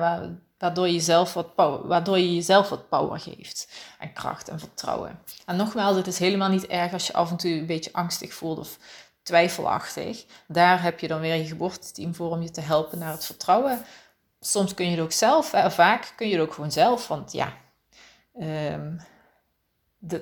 waardoor, 0.59 0.87
je 0.87 0.93
jezelf 0.93 1.35
wat 1.35 1.49
waardoor 1.85 2.19
je 2.19 2.35
jezelf 2.35 2.69
wat 2.69 2.89
power 2.89 3.21
geeft. 3.21 3.69
En 3.99 4.13
kracht 4.13 4.49
en 4.49 4.59
vertrouwen. 4.59 5.19
En 5.47 5.57
nogmaals, 5.57 5.97
het 5.97 6.07
is 6.07 6.19
helemaal 6.19 6.49
niet 6.49 6.67
erg 6.67 6.93
als 6.93 7.07
je 7.07 7.13
af 7.13 7.31
en 7.31 7.37
toe 7.37 7.51
een 7.51 7.67
beetje 7.67 7.93
angstig 7.93 8.35
voelt 8.35 8.59
of 8.59 8.79
twijfelachtig. 9.23 10.25
Daar 10.47 10.83
heb 10.83 11.00
je 11.00 11.09
dan 11.09 11.21
weer 11.21 11.35
je 11.35 11.47
geboorteteam 11.47 12.14
voor 12.14 12.31
om 12.31 12.43
je 12.43 12.50
te 12.50 12.61
helpen 12.61 12.99
naar 12.99 13.12
het 13.12 13.25
vertrouwen. 13.25 13.85
Soms 14.41 14.75
kun 14.75 14.85
je 14.85 14.91
het 14.91 15.00
ook 15.00 15.12
zelf, 15.12 15.47
vaak 15.69 16.12
kun 16.17 16.29
je 16.29 16.35
het 16.35 16.43
ook 16.43 16.55
gewoon 16.55 16.73
zelf, 16.73 17.09
want 17.09 17.33
ja, 17.33 17.52
um, 18.41 19.00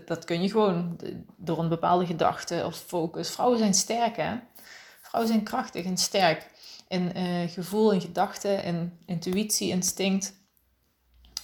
dat 0.04 0.25
kun 0.25 0.42
je 0.42 0.50
gewoon 0.50 0.99
door 1.37 1.59
een 1.59 1.69
bepaalde 1.69 2.07
gedachte 2.07 2.62
of 2.66 2.76
focus. 2.76 3.30
Vrouwen 3.30 3.59
zijn 3.59 3.75
sterk, 3.75 4.16
hè? 4.16 4.37
Vrouwen 5.00 5.33
zijn 5.33 5.45
krachtig 5.45 5.85
en 5.85 5.97
sterk 5.97 6.50
in 6.88 7.19
uh, 7.19 7.50
gevoel 7.50 7.92
en 7.92 8.00
gedachten, 8.00 8.64
in 8.64 8.99
intuïtie, 9.07 9.71
instinct. 9.71 10.35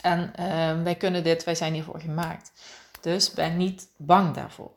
En 0.00 0.32
uh, 0.38 0.82
wij 0.82 0.94
kunnen 0.94 1.25
dit, 1.25 1.44
wij 1.44 1.54
zijn 1.54 1.72
hiervoor 1.72 2.00
gemaakt. 2.00 2.52
Dus 3.00 3.30
ben 3.30 3.56
niet 3.56 3.88
bang 3.96 4.34
daarvoor 4.34 4.75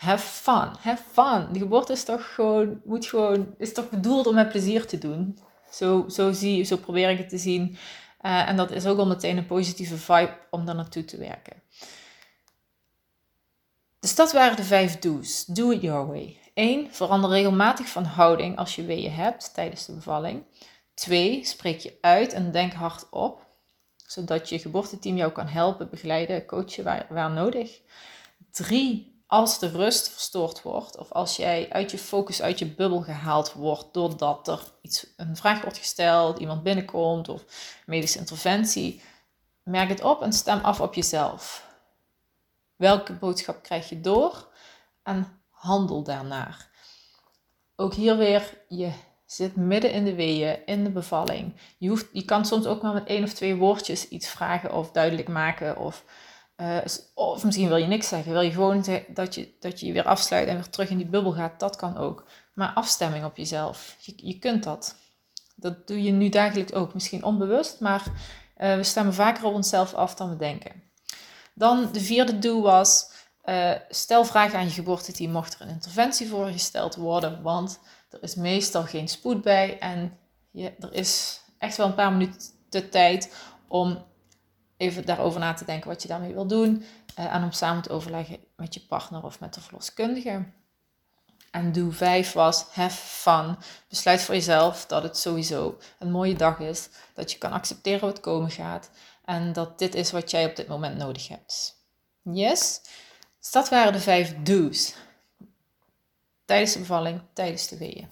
have 0.00 0.26
fun. 0.26 0.70
Have 0.80 1.02
fun. 1.12 1.52
De 1.52 1.58
geboorte 1.58 1.92
is 1.92 2.04
toch 2.04 2.34
gewoon, 2.34 2.80
moet 2.84 3.06
gewoon, 3.06 3.54
is 3.58 3.74
toch 3.74 3.90
bedoeld 3.90 4.26
om 4.26 4.34
met 4.34 4.48
plezier 4.48 4.86
te 4.86 4.98
doen. 4.98 5.38
Zo, 5.70 6.08
zo, 6.08 6.32
zie, 6.32 6.64
zo 6.64 6.76
probeer 6.76 7.10
ik 7.10 7.18
het 7.18 7.28
te 7.28 7.38
zien. 7.38 7.76
Uh, 8.22 8.48
en 8.48 8.56
dat 8.56 8.70
is 8.70 8.86
ook 8.86 8.98
al 8.98 9.06
meteen 9.06 9.36
een 9.36 9.46
positieve 9.46 9.96
vibe 9.96 10.36
om 10.50 10.64
daar 10.64 10.74
naartoe 10.74 11.04
te 11.04 11.16
werken. 11.16 11.62
Dus 14.00 14.14
dat 14.14 14.32
waren 14.32 14.56
de 14.56 14.64
vijf 14.64 14.98
do's. 14.98 15.44
Do 15.44 15.70
it 15.70 15.82
your 15.82 16.06
way. 16.06 16.38
1. 16.54 16.94
Verander 16.94 17.30
regelmatig 17.30 17.88
van 17.88 18.04
houding 18.04 18.56
als 18.56 18.74
je 18.74 18.84
weeën 18.84 19.12
hebt 19.12 19.54
tijdens 19.54 19.86
de 19.86 19.92
bevalling. 19.92 20.44
2. 20.94 21.44
Spreek 21.44 21.80
je 21.80 21.98
uit 22.00 22.32
en 22.32 22.52
denk 22.52 22.72
hardop, 22.72 23.46
zodat 23.96 24.48
je 24.48 24.58
geboorteteam 24.58 25.16
jou 25.16 25.32
kan 25.32 25.46
helpen, 25.46 25.90
begeleiden, 25.90 26.46
coachen 26.46 26.84
waar, 26.84 27.06
waar 27.08 27.30
nodig. 27.30 27.80
3 28.50 29.09
als 29.30 29.58
de 29.58 29.68
rust 29.68 30.08
verstoord 30.08 30.62
wordt 30.62 30.96
of 30.96 31.12
als 31.12 31.36
jij 31.36 31.70
uit 31.70 31.90
je 31.90 31.98
focus, 31.98 32.42
uit 32.42 32.58
je 32.58 32.66
bubbel 32.66 33.00
gehaald 33.00 33.52
wordt 33.52 33.94
doordat 33.94 34.48
er 34.48 34.60
iets, 34.82 35.06
een 35.16 35.36
vraag 35.36 35.62
wordt 35.62 35.78
gesteld, 35.78 36.38
iemand 36.38 36.62
binnenkomt 36.62 37.28
of 37.28 37.44
medische 37.86 38.18
interventie, 38.18 39.02
merk 39.62 39.88
het 39.88 40.02
op 40.02 40.22
en 40.22 40.32
stem 40.32 40.58
af 40.58 40.80
op 40.80 40.94
jezelf. 40.94 41.66
Welke 42.76 43.12
boodschap 43.12 43.62
krijg 43.62 43.88
je 43.88 44.00
door 44.00 44.48
en 45.02 45.40
handel 45.48 46.02
daarnaar. 46.02 46.68
Ook 47.76 47.94
hier 47.94 48.16
weer, 48.16 48.58
je 48.68 48.92
zit 49.26 49.56
midden 49.56 49.92
in 49.92 50.04
de 50.04 50.14
weeën, 50.14 50.66
in 50.66 50.84
de 50.84 50.90
bevalling. 50.90 51.54
Je, 51.78 51.88
hoeft, 51.88 52.06
je 52.12 52.24
kan 52.24 52.44
soms 52.44 52.66
ook 52.66 52.82
maar 52.82 52.94
met 52.94 53.06
één 53.06 53.24
of 53.24 53.32
twee 53.32 53.56
woordjes 53.56 54.08
iets 54.08 54.28
vragen 54.28 54.74
of 54.74 54.90
duidelijk 54.90 55.28
maken 55.28 55.76
of 55.76 56.04
uh, 56.60 56.78
of 57.14 57.44
misschien 57.44 57.68
wil 57.68 57.76
je 57.76 57.86
niks 57.86 58.08
zeggen. 58.08 58.32
Wil 58.32 58.40
je 58.40 58.50
gewoon 58.50 58.84
dat 59.08 59.34
je, 59.34 59.54
dat 59.60 59.80
je 59.80 59.86
je 59.86 59.92
weer 59.92 60.06
afsluit 60.06 60.48
en 60.48 60.54
weer 60.54 60.68
terug 60.70 60.90
in 60.90 60.96
die 60.96 61.06
bubbel 61.06 61.32
gaat. 61.32 61.60
Dat 61.60 61.76
kan 61.76 61.96
ook. 61.96 62.24
Maar 62.54 62.72
afstemming 62.72 63.24
op 63.24 63.36
jezelf. 63.36 63.96
Je, 64.00 64.12
je 64.16 64.38
kunt 64.38 64.64
dat. 64.64 64.96
Dat 65.56 65.86
doe 65.86 66.02
je 66.02 66.10
nu 66.10 66.28
dagelijks 66.28 66.72
ook, 66.72 66.94
misschien 66.94 67.24
onbewust, 67.24 67.80
maar 67.80 68.02
uh, 68.58 68.74
we 68.74 68.82
stemmen 68.82 69.14
vaker 69.14 69.44
op 69.44 69.54
onszelf 69.54 69.94
af 69.94 70.14
dan 70.14 70.30
we 70.30 70.36
denken. 70.36 70.82
Dan 71.54 71.88
de 71.92 72.00
vierde 72.00 72.38
do 72.38 72.60
was, 72.60 73.10
uh, 73.44 73.72
stel 73.88 74.24
vragen 74.24 74.58
aan 74.58 74.64
je 74.64 74.70
geboorteteam 74.70 75.32
mocht 75.32 75.54
er 75.54 75.60
een 75.60 75.68
interventie 75.68 76.28
voor 76.28 76.46
gesteld 76.46 76.94
worden, 76.94 77.42
want 77.42 77.80
er 78.10 78.22
is 78.22 78.34
meestal 78.34 78.82
geen 78.82 79.08
spoed 79.08 79.42
bij 79.42 79.78
en 79.78 80.18
je, 80.50 80.72
er 80.78 80.92
is 80.92 81.40
echt 81.58 81.76
wel 81.76 81.86
een 81.86 81.94
paar 81.94 82.12
minuten 82.12 82.40
de 82.68 82.88
tijd 82.88 83.34
om 83.68 84.04
even 84.80 85.06
daarover 85.06 85.40
na 85.40 85.54
te 85.54 85.64
denken 85.64 85.88
wat 85.88 86.02
je 86.02 86.08
daarmee 86.08 86.32
wil 86.32 86.46
doen 86.46 86.84
uh, 87.18 87.34
en 87.34 87.42
om 87.42 87.52
samen 87.52 87.82
te 87.82 87.90
overleggen 87.90 88.38
met 88.56 88.74
je 88.74 88.80
partner 88.80 89.24
of 89.24 89.40
met 89.40 89.54
de 89.54 89.60
verloskundige. 89.60 90.44
En 91.50 91.72
doe 91.72 91.92
5 91.92 92.32
was 92.32 92.62
have 92.72 92.96
fun. 92.96 93.56
Besluit 93.88 94.22
voor 94.22 94.34
jezelf 94.34 94.86
dat 94.86 95.02
het 95.02 95.16
sowieso 95.16 95.78
een 95.98 96.10
mooie 96.10 96.34
dag 96.34 96.58
is. 96.58 96.88
Dat 97.14 97.32
je 97.32 97.38
kan 97.38 97.52
accepteren 97.52 98.00
wat 98.00 98.20
komen 98.20 98.50
gaat. 98.50 98.90
En 99.24 99.52
dat 99.52 99.78
dit 99.78 99.94
is 99.94 100.10
wat 100.10 100.30
jij 100.30 100.46
op 100.46 100.56
dit 100.56 100.68
moment 100.68 100.96
nodig 100.96 101.28
hebt. 101.28 101.84
Yes? 102.22 102.80
Dus 103.38 103.50
dat 103.50 103.68
waren 103.68 103.92
de 103.92 104.00
vijf 104.00 104.34
do's. 104.42 104.94
Tijdens 106.44 106.72
de 106.72 106.78
bevalling, 106.78 107.20
tijdens 107.32 107.68
de 107.68 107.78
weeën. 107.78 108.08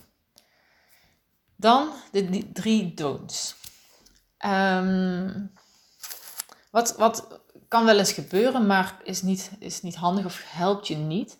Dan 1.57 1.93
de 2.13 2.53
drie 2.53 2.95
don'ts. 2.95 3.55
Um, 4.47 5.53
wat, 6.71 6.97
wat 6.97 7.41
kan 7.69 7.85
wel 7.85 7.99
eens 7.99 8.13
gebeuren, 8.13 8.67
maar 8.67 8.97
is 9.05 9.23
niet, 9.23 9.51
is 9.59 9.83
niet 9.83 9.97
handig 9.97 10.25
of 10.25 10.43
helpt 10.47 10.89
je 10.89 10.97
niet. 10.97 11.37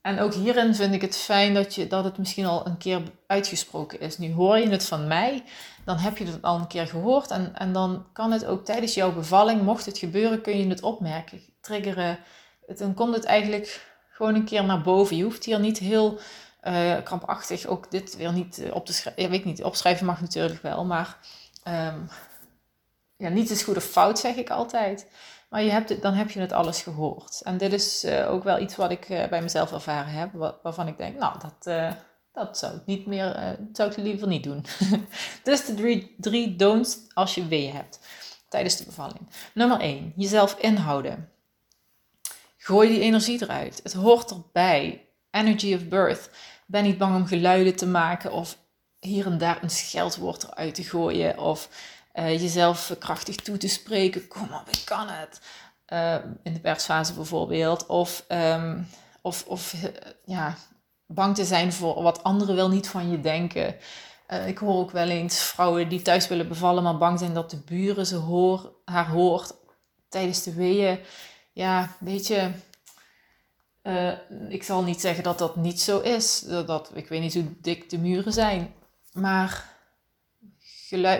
En 0.00 0.20
ook 0.20 0.34
hierin 0.34 0.74
vind 0.74 0.94
ik 0.94 1.00
het 1.00 1.16
fijn 1.16 1.54
dat, 1.54 1.74
je, 1.74 1.86
dat 1.86 2.04
het 2.04 2.18
misschien 2.18 2.46
al 2.46 2.66
een 2.66 2.76
keer 2.76 3.02
uitgesproken 3.26 4.00
is. 4.00 4.18
Nu 4.18 4.32
hoor 4.32 4.58
je 4.58 4.68
het 4.68 4.84
van 4.84 5.06
mij, 5.06 5.44
dan 5.84 5.96
heb 5.96 6.18
je 6.18 6.24
het 6.24 6.42
al 6.42 6.58
een 6.58 6.66
keer 6.66 6.86
gehoord. 6.86 7.30
En, 7.30 7.54
en 7.54 7.72
dan 7.72 8.06
kan 8.12 8.32
het 8.32 8.44
ook 8.44 8.64
tijdens 8.64 8.94
jouw 8.94 9.12
bevalling, 9.12 9.62
mocht 9.62 9.86
het 9.86 9.98
gebeuren, 9.98 10.40
kun 10.40 10.58
je 10.58 10.68
het 10.68 10.82
opmerken, 10.82 11.40
triggeren. 11.60 12.18
dan 12.76 12.94
komt 12.94 13.14
het 13.14 13.24
eigenlijk 13.24 13.94
gewoon 14.10 14.34
een 14.34 14.44
keer 14.44 14.64
naar 14.64 14.82
boven. 14.82 15.16
Je 15.16 15.22
hoeft 15.22 15.44
hier 15.44 15.60
niet 15.60 15.78
heel 15.78 16.18
uh, 16.64 17.02
krampachtig 17.04 17.66
ook 17.66 17.90
dit 17.90 18.16
weer 18.16 18.32
niet 18.32 18.58
eh, 18.58 18.74
op 18.74 18.86
te 18.86 18.92
schrijven. 18.92 19.22
Ja, 19.22 19.28
weet 19.28 19.44
niet, 19.44 19.64
opschrijven 19.64 20.06
mag 20.06 20.20
natuurlijk 20.20 20.62
wel, 20.62 20.84
maar 20.84 21.18
um, 21.68 22.08
ja, 23.16 23.28
niet 23.28 23.50
is 23.50 23.62
goed 23.62 23.76
of 23.76 23.84
fout, 23.84 24.18
zeg 24.18 24.36
ik 24.36 24.50
altijd. 24.50 25.10
Maar 25.48 25.62
je 25.62 25.70
hebt 25.70 26.02
dan 26.02 26.14
heb 26.14 26.30
je 26.30 26.40
het 26.40 26.52
alles 26.52 26.82
gehoord. 26.82 27.40
En 27.42 27.56
dit 27.56 27.72
is 27.72 28.04
uh, 28.04 28.30
ook 28.30 28.44
wel 28.44 28.60
iets 28.60 28.76
wat 28.76 28.90
ik 28.90 29.08
uh, 29.08 29.28
bij 29.28 29.42
mezelf 29.42 29.72
ervaren 29.72 30.12
heb, 30.12 30.56
waarvan 30.62 30.88
ik 30.88 30.98
denk, 30.98 31.18
nou, 31.18 31.38
dat, 31.38 31.66
uh, 31.66 31.92
dat 32.32 32.58
zou 32.58 32.76
ik 32.76 32.86
niet 32.86 33.06
meer, 33.06 33.58
zou 33.72 33.90
ik 33.90 33.96
liever 33.96 34.28
niet 34.28 34.44
doen. 34.44 34.64
dus 35.42 35.64
de 35.64 35.74
drie, 35.74 36.14
drie 36.18 36.56
don'ts 36.56 36.98
als 37.12 37.34
je 37.34 37.46
weeën 37.46 37.74
hebt 37.74 37.98
tijdens 38.48 38.76
de 38.76 38.84
bevalling. 38.84 39.28
Nummer 39.54 39.80
1, 39.80 40.12
jezelf 40.16 40.56
inhouden. 40.58 41.28
Gooi 42.56 42.88
die 42.88 43.00
energie 43.00 43.42
eruit. 43.42 43.80
Het 43.82 43.92
hoort 43.92 44.30
erbij. 44.30 45.08
Energy 45.30 45.74
of 45.74 45.88
birth. 45.88 46.30
Ben 46.66 46.82
niet 46.82 46.98
bang 46.98 47.16
om 47.16 47.26
geluiden 47.26 47.76
te 47.76 47.86
maken 47.86 48.32
of 48.32 48.58
hier 49.00 49.26
en 49.26 49.38
daar 49.38 49.62
een 49.62 49.70
scheldwoord 49.70 50.42
eruit 50.42 50.74
te 50.74 50.82
gooien 50.82 51.38
of 51.38 51.68
uh, 52.14 52.40
jezelf 52.40 52.94
krachtig 52.98 53.36
toe 53.36 53.56
te 53.56 53.68
spreken. 53.68 54.28
Kom 54.28 54.52
op, 54.52 54.68
ik 54.70 54.82
kan 54.84 55.08
het. 55.08 55.40
Uh, 55.88 56.14
in 56.42 56.52
de 56.52 56.60
persfase 56.60 57.12
bijvoorbeeld. 57.12 57.86
Of, 57.86 58.24
um, 58.28 58.88
of, 59.22 59.44
of 59.46 59.72
uh, 59.72 59.84
ja, 60.24 60.56
bang 61.06 61.34
te 61.34 61.44
zijn 61.44 61.72
voor 61.72 62.02
wat 62.02 62.22
anderen 62.22 62.54
wel 62.54 62.68
niet 62.68 62.88
van 62.88 63.10
je 63.10 63.20
denken. 63.20 63.76
ik 64.46 64.58
hoor 64.58 64.76
ook 64.76 64.90
wel 64.90 65.08
eens 65.08 65.38
vrouwen 65.38 65.88
die 65.88 66.02
thuis 66.02 66.28
willen 66.28 66.48
bevallen, 66.48 66.82
maar 66.82 66.98
bang 66.98 67.18
zijn 67.18 67.34
dat 67.34 67.50
de 67.50 67.56
buren 67.56 68.06
ze 68.06 68.16
hoor, 68.16 68.72
haar 68.84 69.08
hoort 69.08 69.52
tijdens 70.08 70.42
de 70.42 70.54
weeën. 70.54 70.98
Ja, 71.52 71.96
weet 72.00 72.26
je, 72.26 72.50
ik 74.48 74.62
zal 74.62 74.82
niet 74.82 75.00
zeggen 75.00 75.24
dat 75.24 75.38
dat 75.38 75.56
niet 75.56 75.80
zo 75.80 76.00
is. 76.00 76.40
Dat, 76.40 76.66
dat, 76.66 76.90
ik 76.94 77.08
weet 77.08 77.20
niet 77.20 77.34
hoe 77.34 77.60
dik 77.60 77.90
de 77.90 77.98
muren 77.98 78.32
zijn. 78.32 78.74
Maar 79.12 79.73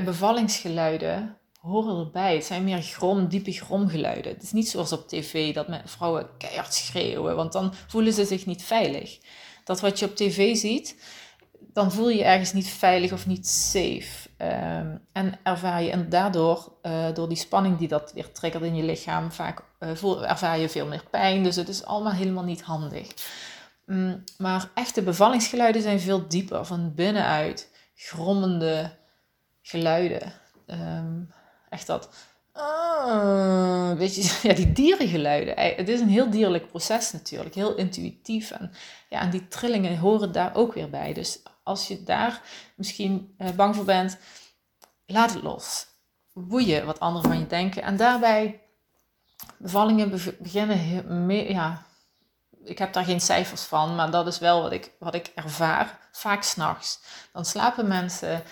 bevallingsgeluiden 0.04 1.36
horen 1.60 1.98
erbij. 1.98 2.34
Het 2.34 2.44
zijn 2.44 2.64
meer 2.64 2.82
grom, 2.82 3.28
diepe 3.28 3.52
gromgeluiden. 3.52 4.32
Het 4.32 4.42
is 4.42 4.52
niet 4.52 4.68
zoals 4.68 4.92
op 4.92 5.08
tv 5.08 5.54
dat 5.54 5.66
vrouwen 5.84 6.28
keihard 6.38 6.74
schreeuwen, 6.74 7.36
want 7.36 7.52
dan 7.52 7.74
voelen 7.86 8.12
ze 8.12 8.24
zich 8.24 8.46
niet 8.46 8.62
veilig. 8.62 9.18
Dat 9.64 9.80
wat 9.80 9.98
je 9.98 10.06
op 10.06 10.16
tv 10.16 10.56
ziet, 10.56 10.96
dan 11.72 11.92
voel 11.92 12.08
je 12.08 12.16
je 12.16 12.24
ergens 12.24 12.52
niet 12.52 12.68
veilig 12.68 13.12
of 13.12 13.26
niet 13.26 13.48
safe. 13.48 14.28
Um, 14.38 15.00
en 15.12 15.38
ervaar 15.42 15.82
je, 15.82 15.90
en 15.90 16.08
daardoor, 16.08 16.72
uh, 16.82 17.14
door 17.14 17.28
die 17.28 17.36
spanning 17.36 17.78
die 17.78 17.88
dat 17.88 18.12
weer 18.12 18.32
triggert 18.32 18.64
in 18.64 18.74
je 18.74 18.82
lichaam, 18.82 19.32
vaak 19.32 19.62
voel, 19.80 20.26
ervaar 20.26 20.58
je 20.58 20.68
veel 20.68 20.86
meer 20.86 21.04
pijn. 21.10 21.42
Dus 21.42 21.56
het 21.56 21.68
is 21.68 21.84
allemaal 21.84 22.12
helemaal 22.12 22.44
niet 22.44 22.62
handig. 22.62 23.08
Um, 23.86 24.24
maar 24.38 24.70
echte 24.74 25.02
bevallingsgeluiden 25.02 25.82
zijn 25.82 26.00
veel 26.00 26.28
dieper, 26.28 26.64
van 26.64 26.94
binnenuit. 26.94 27.72
Grommende, 27.94 28.96
geluiden. 29.64 30.32
Ehm, 30.66 31.20
echt 31.68 31.86
dat. 31.86 32.08
Uh, 32.56 33.92
weet 33.92 34.14
je, 34.14 34.38
ja, 34.48 34.54
die 34.54 34.72
dierengeluiden. 34.72 35.58
Het 35.58 35.88
is 35.88 36.00
een 36.00 36.08
heel 36.08 36.30
dierlijk 36.30 36.68
proces 36.68 37.12
natuurlijk, 37.12 37.54
heel 37.54 37.74
intuïtief. 37.74 38.50
En, 38.50 38.72
ja, 39.08 39.20
en 39.20 39.30
die 39.30 39.48
trillingen 39.48 39.98
horen 39.98 40.32
daar 40.32 40.54
ook 40.54 40.74
weer 40.74 40.90
bij. 40.90 41.12
Dus 41.12 41.42
als 41.62 41.88
je 41.88 42.02
daar 42.02 42.42
misschien 42.76 43.34
uh, 43.38 43.50
bang 43.50 43.76
voor 43.76 43.84
bent, 43.84 44.18
laat 45.06 45.32
het 45.32 45.42
los. 45.42 45.86
Boeien 46.32 46.86
wat 46.86 47.00
anderen 47.00 47.30
van 47.30 47.38
je 47.38 47.46
denken. 47.46 47.82
En 47.82 47.96
daarbij, 47.96 48.60
bevallingen 49.56 50.10
beginnen, 50.38 51.30
ja, 51.30 51.86
ik 52.64 52.78
heb 52.78 52.92
daar 52.92 53.04
geen 53.04 53.20
cijfers 53.20 53.62
van, 53.62 53.94
maar 53.94 54.10
dat 54.10 54.26
is 54.26 54.38
wel 54.38 54.62
wat 54.62 54.72
ik, 54.72 54.90
wat 54.98 55.14
ik 55.14 55.32
ervaar. 55.34 55.98
Vaak 56.12 56.42
s'nachts. 56.42 57.00
Dan 57.32 57.44
slapen 57.44 57.88
mensen 57.88 58.42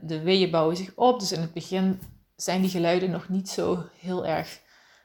de 0.00 0.20
weeën 0.20 0.50
bouwen 0.50 0.76
zich 0.76 0.92
op. 0.94 1.20
Dus 1.20 1.32
in 1.32 1.40
het 1.40 1.52
begin 1.52 2.00
zijn 2.36 2.60
die 2.60 2.70
geluiden 2.70 3.10
nog 3.10 3.28
niet 3.28 3.48
zo 3.48 3.84
heel 4.00 4.26
erg 4.26 4.60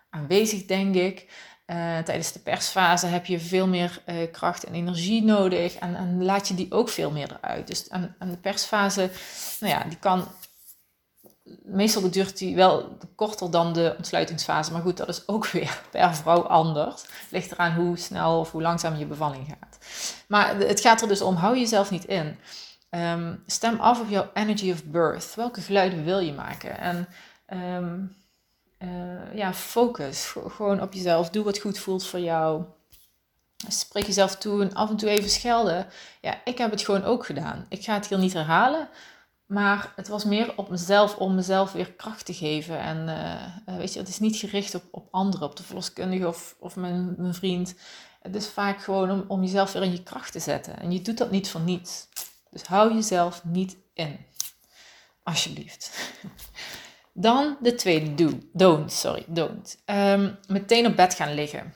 aanwezig, 0.10 0.65
denk 0.65 0.95
ik. 0.95 1.28
Uh, 1.67 1.99
tijdens 1.99 2.32
de 2.32 2.39
persfase 2.39 3.06
heb 3.06 3.26
je 3.26 3.39
veel 3.39 3.67
meer 3.67 4.02
uh, 4.06 4.32
kracht 4.32 4.63
en 4.63 4.73
energie 4.73 5.23
nodig 5.23 5.76
en, 5.76 5.95
en, 5.95 6.23
laat 6.23 6.47
je 6.47 6.54
die 6.54 6.71
ook 6.71 6.89
veel 6.89 7.12
meer 7.12 7.39
eruit. 7.41 7.67
Dus 7.67 7.89
aan, 7.89 8.15
aan 8.19 8.30
de 8.30 8.38
persfase, 8.38 9.10
nou 9.60 9.73
ja, 9.73 9.84
die 9.84 9.97
kan, 9.97 10.28
meestal 11.63 12.12
duurt 12.12 12.38
die 12.38 12.56
wel 12.56 12.97
korter 13.15 13.52
dan 13.52 13.73
de 13.73 13.93
ontsluitingsfase, 13.97 14.71
maar 14.71 14.82
goed, 14.82 14.97
dat 14.97 15.08
is 15.08 15.28
ook 15.28 15.47
weer 15.52 15.82
per 15.91 16.15
vrouw 16.15 16.41
anders. 16.41 17.04
Ligt 17.30 17.52
eraan 17.52 17.76
hoe 17.76 17.97
snel 17.97 18.39
of 18.39 18.52
hoe 18.52 18.62
langzaam 18.62 18.95
je 18.95 19.06
bevalling 19.06 19.47
gaat. 19.47 19.78
Maar 20.28 20.56
het 20.56 20.82
gaat 20.82 21.02
er 21.02 21.08
dus 21.08 21.21
om, 21.21 21.36
hou 21.36 21.58
jezelf 21.58 21.91
niet 21.91 22.06
in. 22.06 22.38
Um, 22.95 23.43
stem 23.45 23.79
af 23.79 23.99
op 23.99 24.10
jouw 24.10 24.29
energy 24.34 24.71
of 24.71 24.84
birth. 24.84 25.36
Welke 25.36 25.62
geluiden 25.62 26.03
wil 26.03 26.19
je 26.19 26.34
maken? 26.34 26.77
En 26.77 27.08
um, 27.77 28.15
uh, 28.79 29.36
ja, 29.36 29.53
focus 29.53 30.36
gewoon 30.47 30.82
op 30.82 30.93
jezelf. 30.93 31.29
Doe 31.29 31.43
wat 31.43 31.60
goed 31.60 31.79
voelt 31.79 32.06
voor 32.06 32.19
jou. 32.19 32.63
Spreek 33.67 34.06
jezelf 34.06 34.36
toe 34.36 34.62
en 34.62 34.73
af 34.73 34.89
en 34.89 34.97
toe 34.97 35.10
even 35.10 35.29
schelden. 35.29 35.88
Ja, 36.21 36.41
ik 36.45 36.58
heb 36.58 36.71
het 36.71 36.82
gewoon 36.82 37.03
ook 37.03 37.25
gedaan. 37.25 37.65
Ik 37.69 37.84
ga 37.84 37.93
het 37.93 38.08
hier 38.08 38.17
niet 38.17 38.34
herhalen. 38.34 38.88
Maar 39.45 39.93
het 39.95 40.08
was 40.08 40.23
meer 40.23 40.53
op 40.58 40.69
mezelf 40.69 41.15
om 41.15 41.36
mezelf 41.36 41.71
weer 41.71 41.91
kracht 41.91 42.25
te 42.25 42.34
geven. 42.34 42.79
En 42.79 43.08
uh, 43.08 43.77
weet 43.77 43.93
je, 43.93 43.99
het 43.99 44.08
is 44.08 44.19
niet 44.19 44.36
gericht 44.36 44.75
op, 44.75 44.84
op 44.91 45.08
anderen, 45.12 45.47
op 45.47 45.56
de 45.56 45.63
verloskundige 45.63 46.27
of, 46.27 46.56
of 46.60 46.75
mijn, 46.75 47.13
mijn 47.17 47.34
vriend. 47.34 47.75
Het 48.21 48.36
is 48.36 48.47
vaak 48.47 48.82
gewoon 48.82 49.12
om, 49.12 49.23
om 49.27 49.41
jezelf 49.41 49.71
weer 49.71 49.84
in 49.84 49.91
je 49.91 50.03
kracht 50.03 50.32
te 50.32 50.39
zetten. 50.39 50.79
En 50.79 50.91
je 50.91 51.01
doet 51.01 51.17
dat 51.17 51.32
niet 51.32 51.49
voor 51.49 51.62
niets. 51.62 52.08
Dus 52.53 52.63
hou 52.63 52.93
jezelf 52.93 53.43
niet 53.43 53.77
in. 53.93 54.25
Alsjeblieft. 55.23 55.91
Dan 57.13 57.57
de 57.61 57.75
tweede 57.75 58.13
do, 58.13 58.39
don't. 58.53 58.91
Sorry, 58.91 59.23
don't. 59.27 59.81
Um, 59.85 60.37
meteen 60.47 60.85
op 60.85 60.95
bed 60.95 61.13
gaan 61.13 61.33
liggen. 61.33 61.73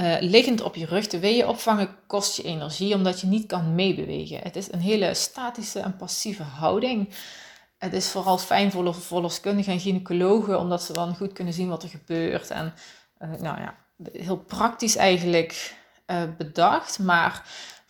Uh, 0.00 0.16
liggend 0.20 0.60
op 0.62 0.74
je 0.74 0.86
rug 0.86 1.06
de 1.06 1.18
weeën 1.18 1.46
opvangen 1.46 1.96
kost 2.06 2.36
je 2.36 2.42
energie 2.42 2.94
omdat 2.94 3.20
je 3.20 3.26
niet 3.26 3.46
kan 3.46 3.74
meebewegen. 3.74 4.38
Het 4.42 4.56
is 4.56 4.72
een 4.72 4.80
hele 4.80 5.14
statische 5.14 5.80
en 5.80 5.96
passieve 5.96 6.42
houding. 6.42 7.14
Het 7.78 7.92
is 7.92 8.08
vooral 8.08 8.38
fijn 8.38 8.70
voor 8.70 8.94
verloskundigen 8.94 9.72
en 9.72 9.80
gynaecologen 9.80 10.58
omdat 10.58 10.82
ze 10.82 10.92
dan 10.92 11.16
goed 11.16 11.32
kunnen 11.32 11.54
zien 11.54 11.68
wat 11.68 11.82
er 11.82 11.88
gebeurt. 11.88 12.50
En 12.50 12.74
uh, 13.18 13.40
nou 13.40 13.60
ja, 13.60 13.74
heel 14.12 14.38
praktisch 14.38 14.96
eigenlijk 14.96 15.74
uh, 16.06 16.22
bedacht, 16.38 16.98
maar 16.98 17.42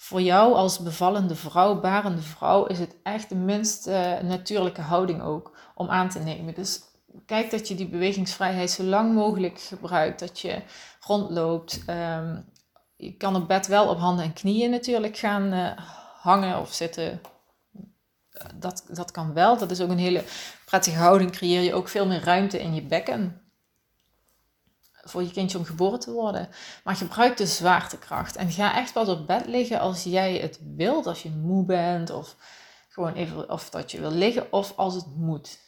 voor 0.03 0.21
jou 0.21 0.55
als 0.55 0.79
bevallende 0.79 1.35
vrouw, 1.35 1.81
barende 1.81 2.23
vrouw, 2.23 2.65
is 2.65 2.79
het 2.79 2.97
echt 3.03 3.29
de 3.29 3.35
minst 3.35 3.89
uh, 3.89 4.21
natuurlijke 4.21 4.81
houding 4.81 5.23
ook 5.23 5.57
om 5.75 5.89
aan 5.89 6.09
te 6.09 6.19
nemen. 6.19 6.55
Dus 6.55 6.81
kijk 7.27 7.51
dat 7.51 7.69
je 7.69 7.75
die 7.75 7.89
bewegingsvrijheid 7.89 8.71
zo 8.71 8.83
lang 8.83 9.15
mogelijk 9.15 9.61
gebruikt. 9.61 10.21
Dat 10.21 10.41
je 10.41 10.63
rondloopt. 11.01 11.83
Um, 11.87 12.45
je 12.97 13.17
kan 13.17 13.37
op 13.37 13.49
bed 13.49 13.67
wel 13.67 13.89
op 13.89 13.99
handen 13.99 14.25
en 14.25 14.33
knieën 14.33 14.71
natuurlijk 14.71 15.17
gaan 15.17 15.55
uh, 15.55 15.71
hangen 16.21 16.61
of 16.61 16.73
zitten. 16.73 17.21
dat, 18.55 18.85
dat 18.89 19.11
kan 19.11 19.33
wel. 19.33 19.59
Dat 19.59 19.71
is 19.71 19.81
ook 19.81 19.91
een 19.91 19.99
hele 19.99 20.25
prettige 20.65 20.99
houding. 20.99 21.31
Creëer 21.31 21.63
je 21.63 21.75
ook 21.75 21.89
veel 21.89 22.07
meer 22.07 22.25
ruimte 22.25 22.61
in 22.61 22.75
je 22.75 22.83
bekken. 22.83 23.50
Voor 25.11 25.23
je 25.23 25.31
kindje 25.31 25.59
om 25.59 25.65
geboren 25.65 26.01
te 26.01 26.13
worden. 26.13 26.49
Maar 26.85 26.97
gebruik 26.97 27.37
de 27.37 27.47
zwaartekracht. 27.47 28.37
En 28.37 28.51
ga 28.51 28.77
echt 28.77 28.93
pas 28.93 29.09
op 29.09 29.27
bed 29.27 29.47
liggen 29.47 29.81
als 29.81 30.03
jij 30.03 30.37
het 30.37 30.61
wilt. 30.77 31.07
Als 31.07 31.23
je 31.23 31.31
moe 31.31 31.65
bent. 31.65 32.11
Of 32.11 32.37
gewoon 32.89 33.13
even 33.13 33.51
of 33.51 33.71
dat 33.71 33.91
je 33.91 34.01
wil 34.01 34.11
liggen. 34.11 34.53
Of 34.53 34.73
als 34.77 34.95
het 34.95 35.17
moet. 35.17 35.59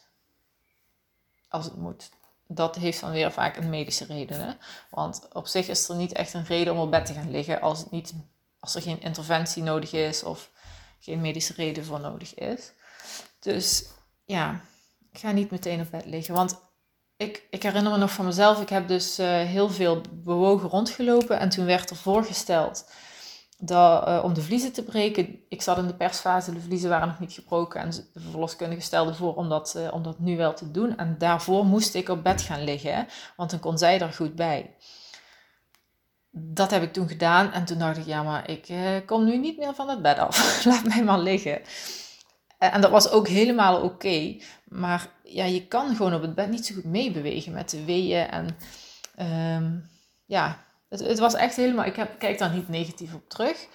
Als 1.49 1.65
het 1.65 1.75
moet. 1.75 2.09
Dat 2.47 2.75
heeft 2.75 3.01
dan 3.01 3.11
weer 3.11 3.31
vaak 3.31 3.57
een 3.57 3.69
medische 3.69 4.05
reden. 4.05 4.39
Hè? 4.39 4.53
Want 4.89 5.27
op 5.33 5.47
zich 5.47 5.67
is 5.67 5.89
er 5.89 5.95
niet 5.95 6.13
echt 6.13 6.33
een 6.33 6.45
reden 6.45 6.73
om 6.73 6.79
op 6.79 6.91
bed 6.91 7.05
te 7.05 7.13
gaan 7.13 7.31
liggen. 7.31 7.61
Als, 7.61 7.79
het 7.79 7.91
niet, 7.91 8.13
als 8.59 8.75
er 8.75 8.81
geen 8.81 9.01
interventie 9.01 9.63
nodig 9.63 9.91
is. 9.93 10.23
Of 10.23 10.51
geen 10.99 11.21
medische 11.21 11.53
reden 11.53 11.85
voor 11.85 11.99
nodig 11.99 12.35
is. 12.35 12.71
Dus 13.39 13.85
ja, 14.25 14.61
ga 15.13 15.31
niet 15.31 15.51
meteen 15.51 15.81
op 15.81 15.91
bed 15.91 16.05
liggen. 16.05 16.33
Want 16.33 16.61
ik, 17.23 17.47
ik 17.49 17.63
herinner 17.63 17.91
me 17.91 17.97
nog 17.97 18.11
van 18.11 18.25
mezelf, 18.25 18.61
ik 18.61 18.69
heb 18.69 18.87
dus 18.87 19.19
uh, 19.19 19.27
heel 19.27 19.69
veel 19.69 20.01
bewogen 20.11 20.69
rondgelopen. 20.69 21.39
En 21.39 21.49
toen 21.49 21.65
werd 21.65 21.89
er 21.89 21.95
voorgesteld 21.95 22.85
dat, 23.57 24.07
uh, 24.07 24.21
om 24.23 24.33
de 24.33 24.41
vliezen 24.41 24.73
te 24.73 24.83
breken. 24.83 25.39
Ik 25.49 25.61
zat 25.61 25.77
in 25.77 25.87
de 25.87 25.93
persfase, 25.93 26.53
de 26.53 26.59
vliezen 26.59 26.89
waren 26.89 27.07
nog 27.07 27.19
niet 27.19 27.33
gebroken. 27.33 27.81
En 27.81 27.89
de 27.89 28.19
verloskundige 28.31 28.81
stelde 28.81 29.13
voor 29.13 29.35
om 29.35 29.49
dat, 29.49 29.73
uh, 29.77 29.93
om 29.93 30.03
dat 30.03 30.19
nu 30.19 30.37
wel 30.37 30.53
te 30.53 30.71
doen. 30.71 30.97
En 30.97 31.15
daarvoor 31.17 31.65
moest 31.65 31.95
ik 31.95 32.09
op 32.09 32.23
bed 32.23 32.41
gaan 32.41 32.63
liggen, 32.63 33.07
want 33.35 33.49
dan 33.49 33.59
kon 33.59 33.77
zij 33.77 33.99
er 33.99 34.13
goed 34.13 34.35
bij 34.35 34.75
dat 36.35 36.71
heb 36.71 36.83
ik 36.83 36.93
toen 36.93 37.07
gedaan. 37.07 37.51
En 37.51 37.65
toen 37.65 37.77
dacht 37.77 37.97
ik, 37.97 38.05
ja, 38.05 38.23
maar 38.23 38.49
ik 38.49 38.69
eh, 38.69 38.79
kom 39.05 39.23
nu 39.25 39.37
niet 39.37 39.57
meer 39.57 39.73
van 39.73 39.89
het 39.89 40.01
bed 40.01 40.17
af. 40.17 40.65
Laat 40.65 40.83
mij 40.83 41.03
maar 41.03 41.19
liggen. 41.19 41.61
En 42.71 42.81
dat 42.81 42.91
was 42.91 43.09
ook 43.09 43.27
helemaal 43.27 43.81
oké. 43.81 44.37
Maar 44.67 45.09
ja, 45.23 45.45
je 45.45 45.67
kan 45.67 45.95
gewoon 45.95 46.13
op 46.13 46.21
het 46.21 46.35
bed 46.35 46.49
niet 46.49 46.65
zo 46.65 46.73
goed 46.73 46.83
meebewegen 46.83 47.53
met 47.53 47.69
de 47.69 47.85
weeën. 47.85 48.27
En 48.27 48.57
ehm, 49.15 49.71
ja, 50.25 50.63
het, 50.89 50.99
het, 50.99 51.19
was 51.19 51.33
echt 51.33 51.55
helemaal... 51.55 51.85
Ik 51.85 51.95
heb, 51.95 52.19
kijk 52.19 52.37
daar 52.37 52.53
niet 52.53 52.69
negatief 52.69 53.13
op 53.13 53.29
terug. 53.29 53.67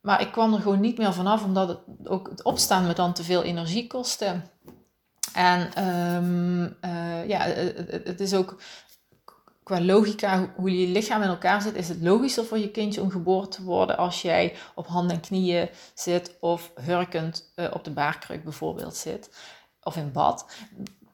Maar 0.00 0.20
ik 0.20 0.32
kwam 0.32 0.54
er 0.54 0.60
gewoon 0.60 0.80
niet 0.80 0.98
meer 0.98 1.12
vanaf, 1.12 1.44
omdat 1.44 1.68
het, 1.68 2.08
ook 2.08 2.28
het 2.28 2.42
opstaan 2.42 2.86
me 2.86 2.92
dan 2.92 3.12
te 3.12 3.24
veel 3.24 3.42
energie 3.42 3.86
kostte. 3.86 4.40
En 5.32 5.84
um, 6.14 6.76
uh, 6.84 7.28
ja, 7.28 7.38
het, 8.04 8.20
is 8.20 8.34
ook 8.34 8.60
qua 9.66 9.80
logica, 9.80 10.52
hoe 10.56 10.80
je 10.80 10.86
lichaam 10.86 11.22
in 11.22 11.28
elkaar 11.28 11.62
zit, 11.62 11.74
is 11.74 11.88
het 11.88 12.02
logischer 12.02 12.44
voor 12.44 12.58
je 12.58 12.70
kindje 12.70 13.00
om 13.00 13.10
geboren 13.10 13.50
te 13.50 13.62
worden 13.62 13.96
als 13.96 14.22
jij 14.22 14.54
op 14.74 14.86
handen 14.86 15.16
en 15.16 15.22
knieën 15.22 15.68
zit 15.94 16.36
of 16.40 16.72
hurkend 16.74 17.52
uh, 17.56 17.70
op 17.72 17.84
de 17.84 17.90
baarkruk 17.90 18.44
bijvoorbeeld 18.44 18.96
zit 18.96 19.30
of 19.82 19.96
in 19.96 20.12
bad. 20.12 20.46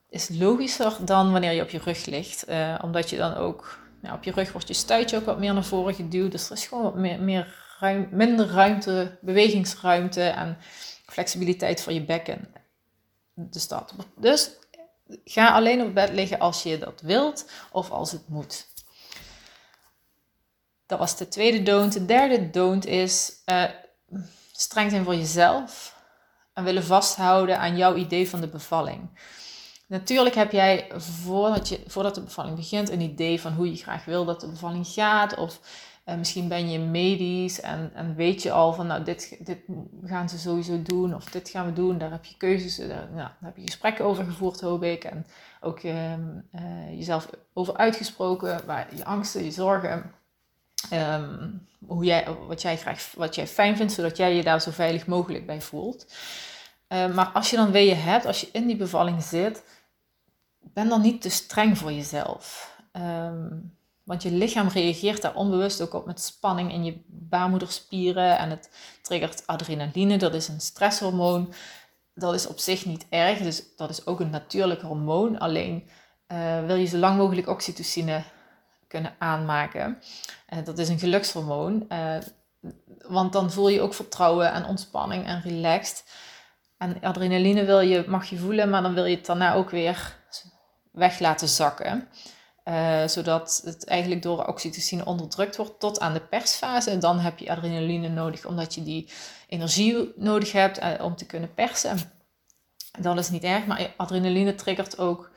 Is 0.09 0.29
logischer 0.29 0.97
dan 1.05 1.31
wanneer 1.31 1.51
je 1.51 1.61
op 1.61 1.69
je 1.69 1.77
rug 1.77 2.05
ligt, 2.05 2.49
uh, 2.49 2.79
omdat 2.83 3.09
je 3.09 3.17
dan 3.17 3.33
ook 3.33 3.79
nou, 4.01 4.15
op 4.15 4.23
je 4.23 4.31
rug 4.31 4.51
wordt 4.51 4.67
je 4.67 4.73
stuitje 4.73 5.17
ook 5.17 5.25
wat 5.25 5.39
meer 5.39 5.53
naar 5.53 5.63
voren 5.63 5.93
geduwd, 5.93 6.31
dus 6.31 6.49
er 6.49 6.55
is 6.55 6.67
gewoon 6.67 6.83
wat 6.83 6.95
meer, 6.95 7.21
meer 7.21 7.61
minder 8.09 8.47
ruimte, 8.47 9.17
bewegingsruimte 9.21 10.23
en 10.23 10.57
flexibiliteit 11.05 11.81
voor 11.81 11.93
je 11.93 12.05
bekken. 12.05 12.53
Dus 13.33 13.67
dat. 13.67 13.93
Dus 14.15 14.51
Ga 15.25 15.53
alleen 15.53 15.81
op 15.81 15.93
bed 15.93 16.09
liggen 16.09 16.39
als 16.39 16.63
je 16.63 16.77
dat 16.77 17.01
wilt 17.01 17.49
of 17.71 17.91
als 17.91 18.11
het 18.11 18.27
moet. 18.27 18.67
Dat 20.85 20.99
was 20.99 21.17
de 21.17 21.27
tweede 21.27 21.63
don't. 21.63 21.93
De 21.93 22.05
derde 22.05 22.49
don't 22.49 22.85
is 22.85 23.33
uh, 23.45 23.63
streng 24.51 24.91
zijn 24.91 25.03
voor 25.03 25.15
jezelf 25.15 25.95
en 26.53 26.63
willen 26.63 26.83
vasthouden 26.83 27.59
aan 27.59 27.77
jouw 27.77 27.95
idee 27.95 28.29
van 28.29 28.41
de 28.41 28.47
bevalling. 28.47 29.09
Natuurlijk 29.87 30.35
heb 30.35 30.51
jij 30.51 30.91
voordat, 30.95 31.69
je, 31.69 31.83
voordat 31.87 32.15
de 32.15 32.21
bevalling 32.21 32.55
begint 32.55 32.89
een 32.89 33.01
idee 33.01 33.41
van 33.41 33.53
hoe 33.53 33.71
je 33.71 33.77
graag 33.77 34.05
wil 34.05 34.25
dat 34.25 34.41
de 34.41 34.47
bevalling 34.47 34.87
gaat. 34.87 35.35
Of 35.35 35.59
uh, 36.05 36.15
misschien 36.15 36.47
ben 36.47 36.69
je 36.69 36.79
medisch 36.79 37.61
en, 37.61 37.91
en 37.93 38.15
weet 38.15 38.41
je 38.41 38.51
al 38.51 38.73
van, 38.73 38.87
nou, 38.87 39.03
dit, 39.03 39.45
dit 39.45 39.59
gaan 40.03 40.29
ze 40.29 40.39
sowieso 40.39 40.81
doen 40.81 41.15
of 41.15 41.23
dit 41.25 41.49
gaan 41.49 41.65
we 41.65 41.73
doen. 41.73 41.97
Daar 41.97 42.11
heb 42.11 42.25
je 42.25 42.37
keuzes, 42.37 42.75
daar, 42.75 43.09
nou, 43.11 43.29
heb 43.41 43.57
je 43.57 43.65
gesprekken 43.65 44.05
over 44.05 44.23
gevoerd, 44.23 44.61
hoop 44.61 44.83
ik. 44.83 45.03
En 45.03 45.25
ook 45.61 45.83
uh, 45.83 46.13
jezelf 46.89 47.29
over 47.53 47.77
uitgesproken, 47.77 48.65
waar 48.65 48.95
je 48.95 49.05
angsten, 49.05 49.43
je 49.43 49.51
zorgen, 49.51 50.11
um, 50.93 51.67
hoe 51.85 52.05
jij, 52.05 52.27
wat, 52.47 52.61
jij 52.61 52.77
graag, 52.77 53.11
wat 53.15 53.35
jij 53.35 53.47
fijn 53.47 53.77
vindt, 53.77 53.93
zodat 53.93 54.17
jij 54.17 54.35
je 54.35 54.43
daar 54.43 54.61
zo 54.61 54.71
veilig 54.71 55.07
mogelijk 55.07 55.45
bij 55.45 55.61
voelt. 55.61 56.13
Maar 56.87 57.25
als 57.33 57.49
je 57.49 57.55
dan 57.55 57.71
weeën 57.71 57.97
hebt, 57.97 58.25
als 58.25 58.41
je 58.41 58.49
in 58.51 58.67
die 58.67 58.75
bevalling 58.75 59.23
zit, 59.23 59.63
ben 60.59 60.89
dan 60.89 61.01
niet 61.01 61.21
te 61.21 61.29
streng 61.29 61.77
voor 61.77 61.91
jezelf. 61.91 62.75
Um, 62.93 63.77
want 64.03 64.23
je 64.23 64.31
lichaam 64.31 64.67
reageert 64.67 65.21
daar 65.21 65.35
onbewust 65.35 65.81
ook 65.81 65.93
op 65.93 66.05
met 66.05 66.21
spanning 66.21 66.71
in 66.71 66.83
je 66.83 67.01
baarmoederspieren 67.07 68.37
en 68.37 68.49
het 68.49 68.69
triggert 69.01 69.47
adrenaline, 69.47 70.17
dat 70.17 70.33
is 70.33 70.47
een 70.47 70.61
stresshormoon. 70.61 71.53
Dat 72.15 72.33
is 72.33 72.47
op 72.47 72.59
zich 72.59 72.85
niet 72.85 73.05
erg, 73.09 73.37
dus 73.39 73.63
dat 73.75 73.89
is 73.89 74.05
ook 74.05 74.19
een 74.19 74.29
natuurlijk 74.29 74.81
hormoon. 74.81 75.39
Alleen 75.39 75.87
uh, 76.27 76.65
wil 76.65 76.75
je 76.75 76.85
zo 76.85 76.97
lang 76.97 77.17
mogelijk 77.17 77.47
oxytocine 77.47 78.23
kunnen 78.87 79.15
aanmaken. 79.19 79.97
Uh, 80.53 80.65
dat 80.65 80.77
is 80.77 80.89
een 80.89 80.99
gelukshormoon, 80.99 81.85
uh, 81.89 82.15
want 83.07 83.33
dan 83.33 83.51
voel 83.51 83.69
je 83.69 83.81
ook 83.81 83.93
vertrouwen 83.93 84.51
en 84.51 84.65
ontspanning 84.65 85.25
en 85.25 85.41
relaxed. 85.41 86.03
En 86.77 87.01
adrenaline 87.01 87.65
wil 87.65 87.79
je, 87.79 88.05
mag 88.07 88.25
je 88.25 88.37
voelen, 88.37 88.69
maar 88.69 88.81
dan 88.81 88.93
wil 88.93 89.05
je 89.05 89.15
het 89.15 89.25
daarna 89.25 89.53
ook 89.53 89.69
weer 89.69 90.17
weg 90.91 91.19
laten 91.19 91.47
zakken. 91.47 92.07
Uh, 92.65 93.07
zodat 93.07 93.61
het 93.65 93.85
eigenlijk 93.85 94.21
door 94.21 94.45
oxytocine 94.45 95.05
onderdrukt 95.05 95.55
wordt 95.55 95.79
tot 95.79 95.99
aan 95.99 96.13
de 96.13 96.21
persfase. 96.21 96.89
En 96.89 96.99
dan 96.99 97.19
heb 97.19 97.39
je 97.39 97.51
adrenaline 97.51 98.09
nodig, 98.09 98.45
omdat 98.45 98.73
je 98.73 98.83
die 98.83 99.09
energie 99.47 100.13
nodig 100.15 100.51
hebt 100.51 100.79
uh, 100.79 100.91
om 100.99 101.15
te 101.15 101.25
kunnen 101.25 101.53
persen. 101.53 101.97
Dat 102.99 103.17
is 103.17 103.29
niet 103.29 103.43
erg, 103.43 103.65
maar 103.65 103.93
adrenaline 103.97 104.55
triggert 104.55 104.97
ook 104.97 105.31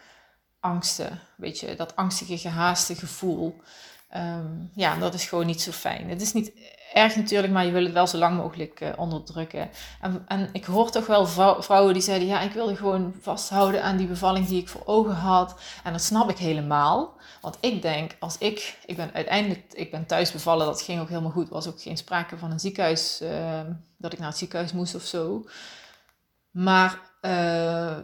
angsten. 0.61 1.21
Weet 1.37 1.61
je, 1.61 1.75
dat 1.75 1.97
angstige, 1.97 2.39
gehaaste 2.39 2.95
gevoel. 2.95 3.61
Um, 4.17 4.71
ja, 4.75 4.97
dat 4.99 5.15
is 5.15 5.25
gewoon 5.25 5.47
niet 5.47 5.63
zo 5.63 5.71
fijn. 5.71 6.09
Het 6.09 6.21
is 6.21 6.33
niet 6.33 6.53
erg 6.97 7.17
natuurlijk, 7.17 7.53
maar 7.53 7.65
je 7.65 7.73
wil 7.73 7.85
het 7.85 7.93
wel 7.93 8.07
zo 8.07 8.19
lang 8.19 8.37
mogelijk 8.37 8.81
uh, 8.81 8.89
onderdrukken. 8.97 9.71
En, 10.01 10.25
en, 10.29 10.49
ik 10.53 10.65
hoor 10.65 10.91
toch 10.91 11.07
wel 11.07 11.27
vrouwen 11.63 11.93
die 11.93 12.03
zeiden: 12.03 12.29
Ja, 12.29 12.41
ik 12.41 12.53
wilde 12.53 12.77
gewoon 12.77 13.15
vasthouden 13.21 13.83
aan 13.83 13.97
die 13.97 14.07
bevalling 14.07 14.47
die 14.47 14.61
ik 14.61 14.69
voor 14.69 14.83
ogen 14.85 15.15
had. 15.15 15.61
En 15.85 15.93
dat 15.93 16.03
snap 16.03 16.31
ik 16.31 16.39
helemaal. 16.39 17.15
Want 17.41 17.57
ik 17.61 17.83
denk, 17.83 18.17
als 18.19 18.39
ik, 18.39 18.79
ik 18.87 18.97
ben 18.97 19.11
uiteindelijk, 19.13 19.73
ik 19.73 19.91
ben 19.91 20.07
thuis 20.07 20.33
bevallen, 20.33 20.67
dat 20.67 20.83
ging 20.83 21.01
ook 21.01 21.09
helemaal 21.09 21.31
goed. 21.31 21.47
Er 21.47 21.55
was 21.55 21.69
ook 21.69 21.83
geen 21.83 21.97
sprake 21.97 22.39
van 22.39 22.51
een 22.51 22.61
ziekenhuis, 22.61 23.21
uh, 23.23 23.61
dat 23.97 24.13
ik 24.13 24.19
naar 24.19 24.29
het 24.29 24.39
ziekenhuis 24.39 24.73
moest 24.73 24.95
of 24.95 25.03
zo. 25.03 25.45
Maar 26.51 27.01
uh, 27.23 27.97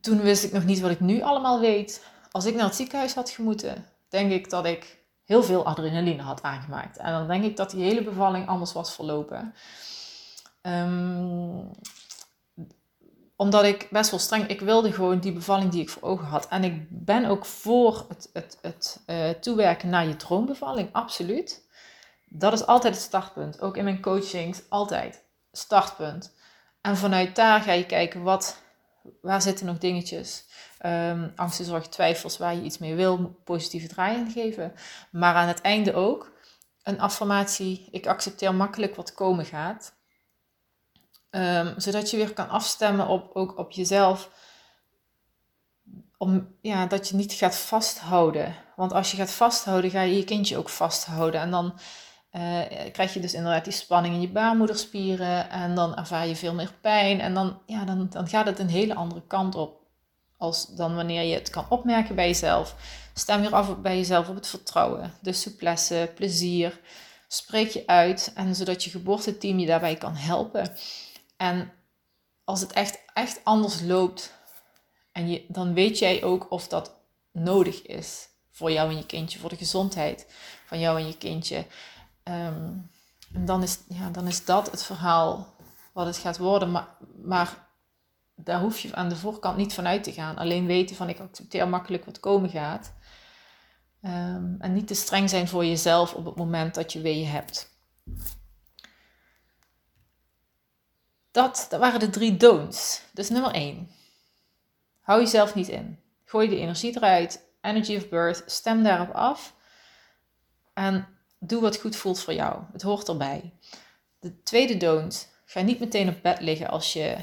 toen 0.00 0.20
wist 0.20 0.44
ik 0.44 0.52
nog 0.52 0.64
niet 0.64 0.80
wat 0.80 0.90
ik 0.90 1.00
nu 1.00 1.22
allemaal 1.22 1.60
weet. 1.60 2.04
Als 2.30 2.44
ik 2.44 2.54
naar 2.54 2.64
het 2.64 2.74
ziekenhuis 2.74 3.14
had 3.14 3.30
gemoeten, 3.30 3.84
denk 4.08 4.32
ik 4.32 4.50
dat 4.50 4.66
ik 4.66 5.03
heel 5.24 5.42
veel 5.42 5.64
adrenaline 5.64 6.22
had 6.22 6.42
aangemaakt. 6.42 6.96
En 6.96 7.12
dan 7.12 7.26
denk 7.26 7.44
ik 7.44 7.56
dat 7.56 7.70
die 7.70 7.84
hele 7.84 8.02
bevalling 8.02 8.48
anders 8.48 8.72
was 8.72 8.94
verlopen. 8.94 9.54
Um, 10.62 11.70
omdat 13.36 13.64
ik 13.64 13.88
best 13.90 14.10
wel 14.10 14.20
streng, 14.20 14.46
ik 14.46 14.60
wilde 14.60 14.92
gewoon 14.92 15.20
die 15.20 15.32
bevalling 15.32 15.70
die 15.70 15.80
ik 15.80 15.90
voor 15.90 16.02
ogen 16.02 16.26
had. 16.26 16.48
En 16.48 16.64
ik 16.64 16.86
ben 16.88 17.24
ook 17.24 17.44
voor 17.44 18.04
het, 18.08 18.30
het, 18.32 18.58
het 18.62 19.02
uh, 19.06 19.30
toewerken 19.30 19.88
naar 19.88 20.06
je 20.06 20.16
droombevalling, 20.16 20.88
absoluut. 20.92 21.62
Dat 22.28 22.52
is 22.52 22.66
altijd 22.66 22.94
het 22.94 23.02
startpunt. 23.02 23.60
Ook 23.60 23.76
in 23.76 23.84
mijn 23.84 24.00
coachings, 24.00 24.62
altijd 24.68 25.22
startpunt. 25.52 26.34
En 26.80 26.96
vanuit 26.96 27.36
daar 27.36 27.60
ga 27.60 27.72
je 27.72 27.86
kijken, 27.86 28.22
wat, 28.22 28.62
waar 29.20 29.42
zitten 29.42 29.66
nog 29.66 29.78
dingetjes? 29.78 30.44
Um, 30.86 31.32
zorg, 31.48 31.88
twijfels, 31.88 32.38
waar 32.38 32.54
je 32.54 32.62
iets 32.62 32.78
mee 32.78 32.94
wil, 32.94 33.40
positieve 33.44 33.88
draai 33.88 34.30
geven. 34.30 34.72
Maar 35.10 35.34
aan 35.34 35.48
het 35.48 35.60
einde 35.60 35.94
ook 35.94 36.32
een 36.82 37.00
affirmatie, 37.00 37.88
ik 37.90 38.06
accepteer 38.06 38.54
makkelijk 38.54 38.94
wat 38.96 39.14
komen 39.14 39.44
gaat. 39.44 39.94
Um, 41.30 41.74
zodat 41.76 42.10
je 42.10 42.16
weer 42.16 42.32
kan 42.32 42.48
afstemmen 42.48 43.06
op, 43.06 43.30
ook 43.36 43.58
op 43.58 43.70
jezelf. 43.70 44.30
Om, 46.16 46.56
ja, 46.60 46.86
dat 46.86 47.08
je 47.08 47.16
niet 47.16 47.32
gaat 47.32 47.56
vasthouden. 47.56 48.54
Want 48.76 48.92
als 48.92 49.10
je 49.10 49.16
gaat 49.16 49.32
vasthouden, 49.32 49.90
ga 49.90 50.00
je 50.00 50.16
je 50.16 50.24
kindje 50.24 50.56
ook 50.56 50.68
vasthouden. 50.68 51.40
En 51.40 51.50
dan 51.50 51.78
uh, 52.32 52.60
krijg 52.92 53.14
je 53.14 53.20
dus 53.20 53.34
inderdaad 53.34 53.64
die 53.64 53.72
spanning 53.72 54.14
in 54.14 54.20
je 54.20 54.30
baarmoederspieren. 54.30 55.50
En 55.50 55.74
dan 55.74 55.96
ervaar 55.96 56.26
je 56.26 56.36
veel 56.36 56.54
meer 56.54 56.72
pijn. 56.80 57.20
En 57.20 57.34
dan, 57.34 57.60
ja, 57.66 57.84
dan, 57.84 58.08
dan 58.08 58.28
gaat 58.28 58.46
het 58.46 58.58
een 58.58 58.68
hele 58.68 58.94
andere 58.94 59.26
kant 59.26 59.54
op. 59.54 59.83
Als 60.36 60.66
dan 60.66 60.94
wanneer 60.94 61.22
je 61.22 61.34
het 61.34 61.50
kan 61.50 61.66
opmerken 61.68 62.14
bij 62.14 62.26
jezelf. 62.26 62.74
Stem 63.14 63.40
weer 63.40 63.54
af 63.54 63.76
bij 63.76 63.96
jezelf 63.96 64.28
op 64.28 64.34
het 64.34 64.46
vertrouwen. 64.46 65.12
De 65.20 65.32
souplesse, 65.32 66.12
plezier. 66.14 66.80
Spreek 67.28 67.70
je 67.70 67.86
uit. 67.86 68.32
En 68.34 68.54
zodat 68.54 68.84
je 68.84 68.90
geboorteteam 68.90 69.58
je 69.58 69.66
daarbij 69.66 69.96
kan 69.96 70.14
helpen. 70.14 70.76
En 71.36 71.72
als 72.44 72.60
het 72.60 72.72
echt, 72.72 72.98
echt 73.14 73.40
anders 73.44 73.80
loopt, 73.80 74.32
en 75.12 75.28
je, 75.28 75.44
dan 75.48 75.74
weet 75.74 75.98
jij 75.98 76.22
ook 76.22 76.50
of 76.50 76.68
dat 76.68 76.94
nodig 77.32 77.82
is 77.82 78.28
voor 78.50 78.72
jou 78.72 78.90
en 78.90 78.96
je 78.96 79.06
kindje, 79.06 79.38
voor 79.38 79.48
de 79.48 79.56
gezondheid 79.56 80.26
van 80.66 80.80
jou 80.80 80.98
en 80.98 81.06
je 81.06 81.16
kindje. 81.16 81.66
Ehm, 82.22 82.72
en 83.32 83.44
dan 83.44 83.62
is, 83.62 83.78
ja, 83.88 84.10
dan 84.10 84.26
is 84.26 84.44
dat 84.44 84.70
het 84.70 84.82
verhaal 84.82 85.54
wat 85.92 86.06
het 86.06 86.16
gaat 86.16 86.38
worden. 86.38 86.70
Maar, 86.70 86.88
maar 87.22 87.63
daar 88.34 88.60
hoef 88.60 88.78
je 88.78 88.94
aan 88.94 89.08
de 89.08 89.16
voorkant 89.16 89.56
niet 89.56 89.74
vanuit 89.74 90.04
te 90.04 90.12
gaan. 90.12 90.36
Alleen 90.36 90.66
weten 90.66 90.96
van 90.96 91.08
ik 91.08 91.20
accepteer 91.20 91.68
makkelijk 91.68 92.04
wat 92.04 92.20
komen 92.20 92.50
gaat. 92.50 92.92
Ehm, 94.02 94.54
en 94.58 94.72
niet 94.72 94.86
te 94.86 94.94
streng 94.94 95.30
zijn 95.30 95.48
voor 95.48 95.64
jezelf 95.64 96.14
op 96.14 96.24
het 96.24 96.36
moment 96.36 96.74
dat 96.74 96.92
je 96.92 97.00
weeën 97.00 97.28
hebt. 97.28 97.72
Dat, 101.30 101.66
dat 101.68 101.80
waren 101.80 102.00
de 102.00 102.10
drie 102.10 102.36
don'ts. 102.36 103.02
Dus 103.12 103.28
nummer 103.28 103.50
één. 103.50 103.90
Hou 105.00 105.20
jezelf 105.20 105.54
niet 105.54 105.68
in. 105.68 105.98
Gooi 106.24 106.48
de 106.48 106.58
energie 106.58 106.96
eruit. 106.96 107.44
Energy 107.60 107.96
of 107.96 108.08
birth. 108.08 108.42
Stem 108.46 108.82
daarop 108.82 109.10
af. 109.10 109.54
En 110.72 111.08
doe 111.38 111.60
wat 111.60 111.76
goed 111.76 111.96
voelt 111.96 112.20
voor 112.20 112.34
jou. 112.34 112.62
Het 112.72 112.82
hoort 112.82 113.08
erbij. 113.08 113.52
De 114.20 114.42
tweede 114.42 114.76
don't. 114.76 115.32
Ga 115.44 115.60
niet 115.60 115.80
meteen 115.80 116.08
op 116.08 116.22
bed 116.22 116.40
liggen 116.40 116.68
als 116.68 116.92
je, 116.92 117.16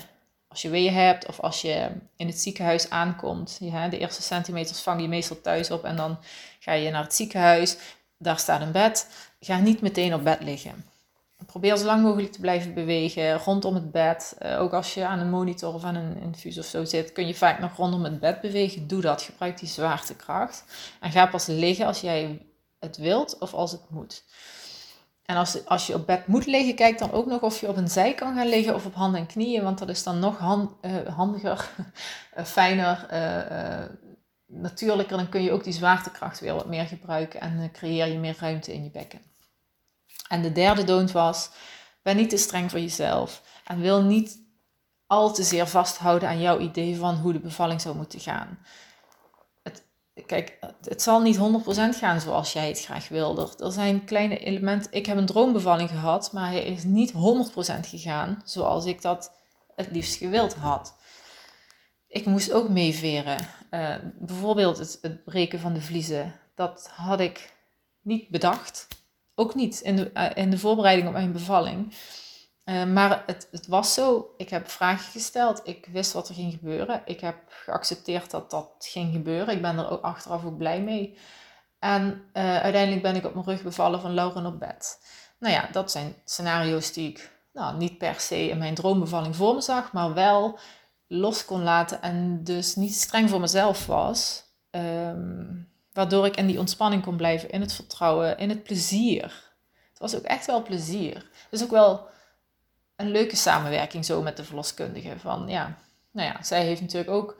als 0.51 0.61
je 0.61 0.69
weeën 0.69 0.93
hebt 0.93 1.27
of 1.27 1.39
als 1.39 1.61
je 1.61 1.89
in 2.15 2.27
het 2.27 2.39
ziekenhuis 2.39 2.89
aankomt. 2.89 3.59
De 3.59 3.97
eerste 3.97 4.21
centimeters 4.21 4.79
vang 4.79 5.01
je 5.01 5.07
meestal 5.07 5.41
thuis 5.41 5.71
op 5.71 5.83
en 5.83 5.95
dan 5.95 6.17
ga 6.59 6.73
je 6.73 6.91
naar 6.91 7.03
het 7.03 7.13
ziekenhuis. 7.13 7.77
Daar 8.17 8.39
staat 8.39 8.61
een 8.61 8.71
bed. 8.71 9.07
Ga 9.39 9.59
niet 9.59 9.81
meteen 9.81 10.13
op 10.13 10.23
bed 10.23 10.43
liggen. 10.43 10.85
Probeer 11.45 11.77
zo 11.77 11.85
lang 11.85 12.03
mogelijk 12.03 12.31
te 12.31 12.39
blijven 12.39 12.73
bewegen 12.73 13.37
rondom 13.37 13.75
het 13.75 13.91
bed. 13.91 14.35
Uh, 14.41 14.61
ook 14.61 14.73
als 14.73 14.93
je 14.93 15.05
aan 15.05 15.19
een 15.19 15.29
monitor 15.29 15.73
of 15.73 15.83
aan 15.83 15.95
een 15.95 16.21
infus 16.21 16.57
of 16.57 16.65
zo 16.65 16.85
zit, 16.85 17.11
kun 17.11 17.27
je 17.27 17.35
vaak 17.35 17.59
nog 17.59 17.75
rondom 17.75 18.03
het 18.03 18.19
bed 18.19 18.41
bewegen. 18.41 18.87
Doe 18.87 19.01
dat. 19.01 19.21
Gebruik 19.21 19.59
die 19.59 19.69
zwaartekracht. 19.69 20.63
En 20.99 21.11
ga 21.11 21.25
pas 21.25 21.45
liggen 21.45 21.85
als 21.85 22.01
jij 22.01 22.45
het 22.79 22.97
wilt 22.97 23.37
of 23.39 23.53
als 23.53 23.71
het 23.71 23.89
moet. 23.89 24.23
En 25.31 25.37
als, 25.37 25.65
als 25.65 25.87
je 25.87 25.93
op 25.93 26.05
bed 26.05 26.27
moet 26.27 26.45
liggen, 26.45 26.75
kijk 26.75 26.97
dan 26.97 27.11
ook 27.11 27.25
nog 27.25 27.41
of 27.41 27.59
je 27.59 27.67
op 27.67 27.77
een 27.77 27.89
zij 27.89 28.13
kan 28.13 28.35
gaan 28.35 28.47
liggen 28.47 28.75
of 28.75 28.85
op 28.85 28.93
handen 28.93 29.19
en 29.19 29.25
knieën, 29.25 29.63
want 29.63 29.79
dat 29.79 29.89
is 29.89 30.03
dan 30.03 30.19
nog 30.19 30.37
hand, 30.37 30.71
uh, 30.81 31.07
handiger, 31.15 31.69
uh, 32.37 32.45
fijner, 32.57 33.07
uh, 33.13 33.85
natuurlijker. 34.45 35.17
Dan 35.17 35.29
kun 35.29 35.43
je 35.43 35.51
ook 35.51 35.63
die 35.63 35.73
zwaartekracht 35.73 36.39
weer 36.39 36.53
wat 36.53 36.65
meer 36.65 36.85
gebruiken 36.85 37.41
en 37.41 37.71
creëer 37.71 38.07
je 38.07 38.17
meer 38.17 38.35
ruimte 38.39 38.73
in 38.73 38.83
je 38.83 38.89
bekken. 38.89 39.21
En 40.27 40.41
de 40.41 40.51
derde 40.51 40.83
don't 40.83 41.11
was, 41.11 41.49
ben 42.01 42.15
niet 42.15 42.29
te 42.29 42.37
streng 42.37 42.69
voor 42.69 42.79
jezelf 42.79 43.41
en 43.65 43.79
wil 43.79 44.01
niet 44.01 44.39
al 45.07 45.33
te 45.33 45.43
zeer 45.43 45.67
vasthouden 45.67 46.29
aan 46.29 46.41
jouw 46.41 46.59
idee 46.59 46.97
van 46.97 47.15
hoe 47.15 47.33
de 47.33 47.39
bevalling 47.39 47.81
zou 47.81 47.95
moeten 47.95 48.19
gaan 48.19 48.59
kijk, 50.25 50.59
het 50.81 51.01
zal 51.01 51.21
niet 51.21 51.37
100% 51.37 51.39
gaan 51.97 52.21
zoals 52.21 52.53
jij 52.53 52.67
het 52.67 52.83
graag 52.83 53.07
wil. 53.07 53.53
Er, 53.57 53.71
zijn 53.71 54.05
kleine 54.05 54.37
elementen. 54.37 54.91
Ik 54.91 55.05
heb 55.05 55.17
een 55.17 55.25
droombevalling 55.25 55.89
gehad, 55.89 56.31
maar 56.31 56.47
hij 56.47 56.65
is 56.65 56.83
niet 56.83 57.13
100% 57.13 57.15
gegaan 57.81 58.41
zoals 58.45 58.85
ik 58.85 59.01
dat 59.01 59.31
het 59.75 59.91
liefst 59.91 60.15
gewild 60.15 60.53
had. 60.53 60.95
Ik 62.07 62.25
moest 62.25 62.51
ook 62.51 62.69
meeveren. 62.69 63.47
Uh, 63.71 63.95
bijvoorbeeld 64.19 64.77
het, 64.77 64.97
het, 65.01 65.23
breken 65.23 65.59
van 65.59 65.73
de 65.73 65.81
vliezen. 65.81 66.39
Dat 66.55 66.89
had 66.93 67.19
ik 67.19 67.53
niet 68.01 68.29
bedacht. 68.29 68.87
Ook 69.35 69.55
niet 69.55 69.79
in 69.79 69.95
de, 69.95 70.11
uh, 70.13 70.29
in 70.33 70.49
de 70.49 70.57
voorbereiding 70.57 71.07
op 71.07 71.13
mijn 71.13 71.31
bevalling. 71.31 71.93
Uh, 72.65 72.85
maar 72.85 73.23
het, 73.25 73.47
het, 73.51 73.67
was 73.67 73.93
zo. 73.93 74.33
Ik 74.37 74.49
heb 74.49 74.69
vragen 74.69 75.11
gesteld. 75.11 75.61
Ik 75.63 75.87
wist 75.91 76.13
wat 76.13 76.29
er 76.29 76.35
ging 76.35 76.51
gebeuren. 76.51 77.01
Ik 77.05 77.19
heb 77.19 77.35
geaccepteerd 77.47 78.31
dat 78.31 78.51
dat 78.51 78.69
ging 78.79 79.13
gebeuren. 79.13 79.55
Ik 79.55 79.61
ben 79.61 79.77
er 79.77 79.89
ook 79.89 80.01
achteraf 80.01 80.45
ook 80.45 80.57
blij 80.57 80.81
mee. 80.81 81.17
En 81.79 82.23
uh, 82.33 82.59
uiteindelijk 82.59 83.01
ben 83.01 83.15
ik 83.15 83.25
op 83.25 83.33
mijn 83.33 83.45
rug 83.45 83.63
bevallen 83.63 84.01
van 84.01 84.13
Lauren 84.13 84.45
op 84.45 84.59
bed. 84.59 84.99
Nou 85.39 85.53
ja, 85.53 85.67
dat 85.71 85.91
zijn 85.91 86.15
scenario's 86.25 86.93
die 86.93 87.09
ik 87.09 87.31
nou, 87.53 87.77
niet 87.77 87.97
per 87.97 88.19
se 88.19 88.49
in 88.49 88.57
mijn 88.57 88.75
droombevalling 88.75 89.35
voor 89.35 89.53
me 89.53 89.61
zag, 89.61 89.93
maar 89.93 90.13
wel 90.13 90.59
los 91.07 91.45
kon 91.45 91.63
laten 91.63 92.01
en 92.01 92.43
dus 92.43 92.75
niet 92.75 92.95
streng 92.95 93.29
voor 93.29 93.39
mezelf 93.39 93.85
was. 93.85 94.43
Um, 94.71 95.69
waardoor 95.93 96.25
ik 96.25 96.37
in 96.37 96.47
die 96.47 96.59
ontspanning 96.59 97.03
kon 97.03 97.15
blijven, 97.15 97.49
in 97.49 97.61
het 97.61 97.73
vertrouwen, 97.73 98.37
in 98.37 98.49
het 98.49 98.63
plezier. 98.63 99.23
Het 99.89 99.99
was 99.99 100.15
ook 100.15 100.23
echt 100.23 100.45
wel 100.45 100.63
plezier. 100.63 101.29
Dus 101.49 101.63
ook 101.63 101.71
wel 101.71 102.09
een 103.01 103.11
leuke 103.11 103.35
samenwerking 103.35 104.05
zo 104.05 104.21
met 104.21 104.37
de 104.37 104.43
verloskundige. 104.43 105.19
Van 105.19 105.47
ja, 105.47 105.77
nou 106.11 106.27
ja, 106.27 106.43
zij 106.43 106.65
heeft 106.65 106.81
natuurlijk 106.81 107.11
ook 107.11 107.37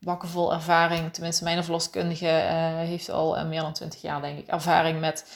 bakkenvol 0.00 0.52
ervaring. 0.52 1.12
Tenminste, 1.12 1.44
mijn 1.44 1.64
verloskundige 1.64 2.26
uh, 2.26 2.76
heeft 2.76 3.10
al 3.10 3.38
uh, 3.38 3.48
meer 3.48 3.60
dan 3.60 3.72
20 3.72 4.00
jaar, 4.00 4.20
denk 4.20 4.38
ik, 4.38 4.46
ervaring 4.46 5.00
met 5.00 5.26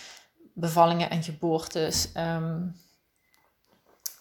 bevallingen 0.54 1.10
en 1.10 1.22
geboortes. 1.22 2.08
Um, 2.16 2.76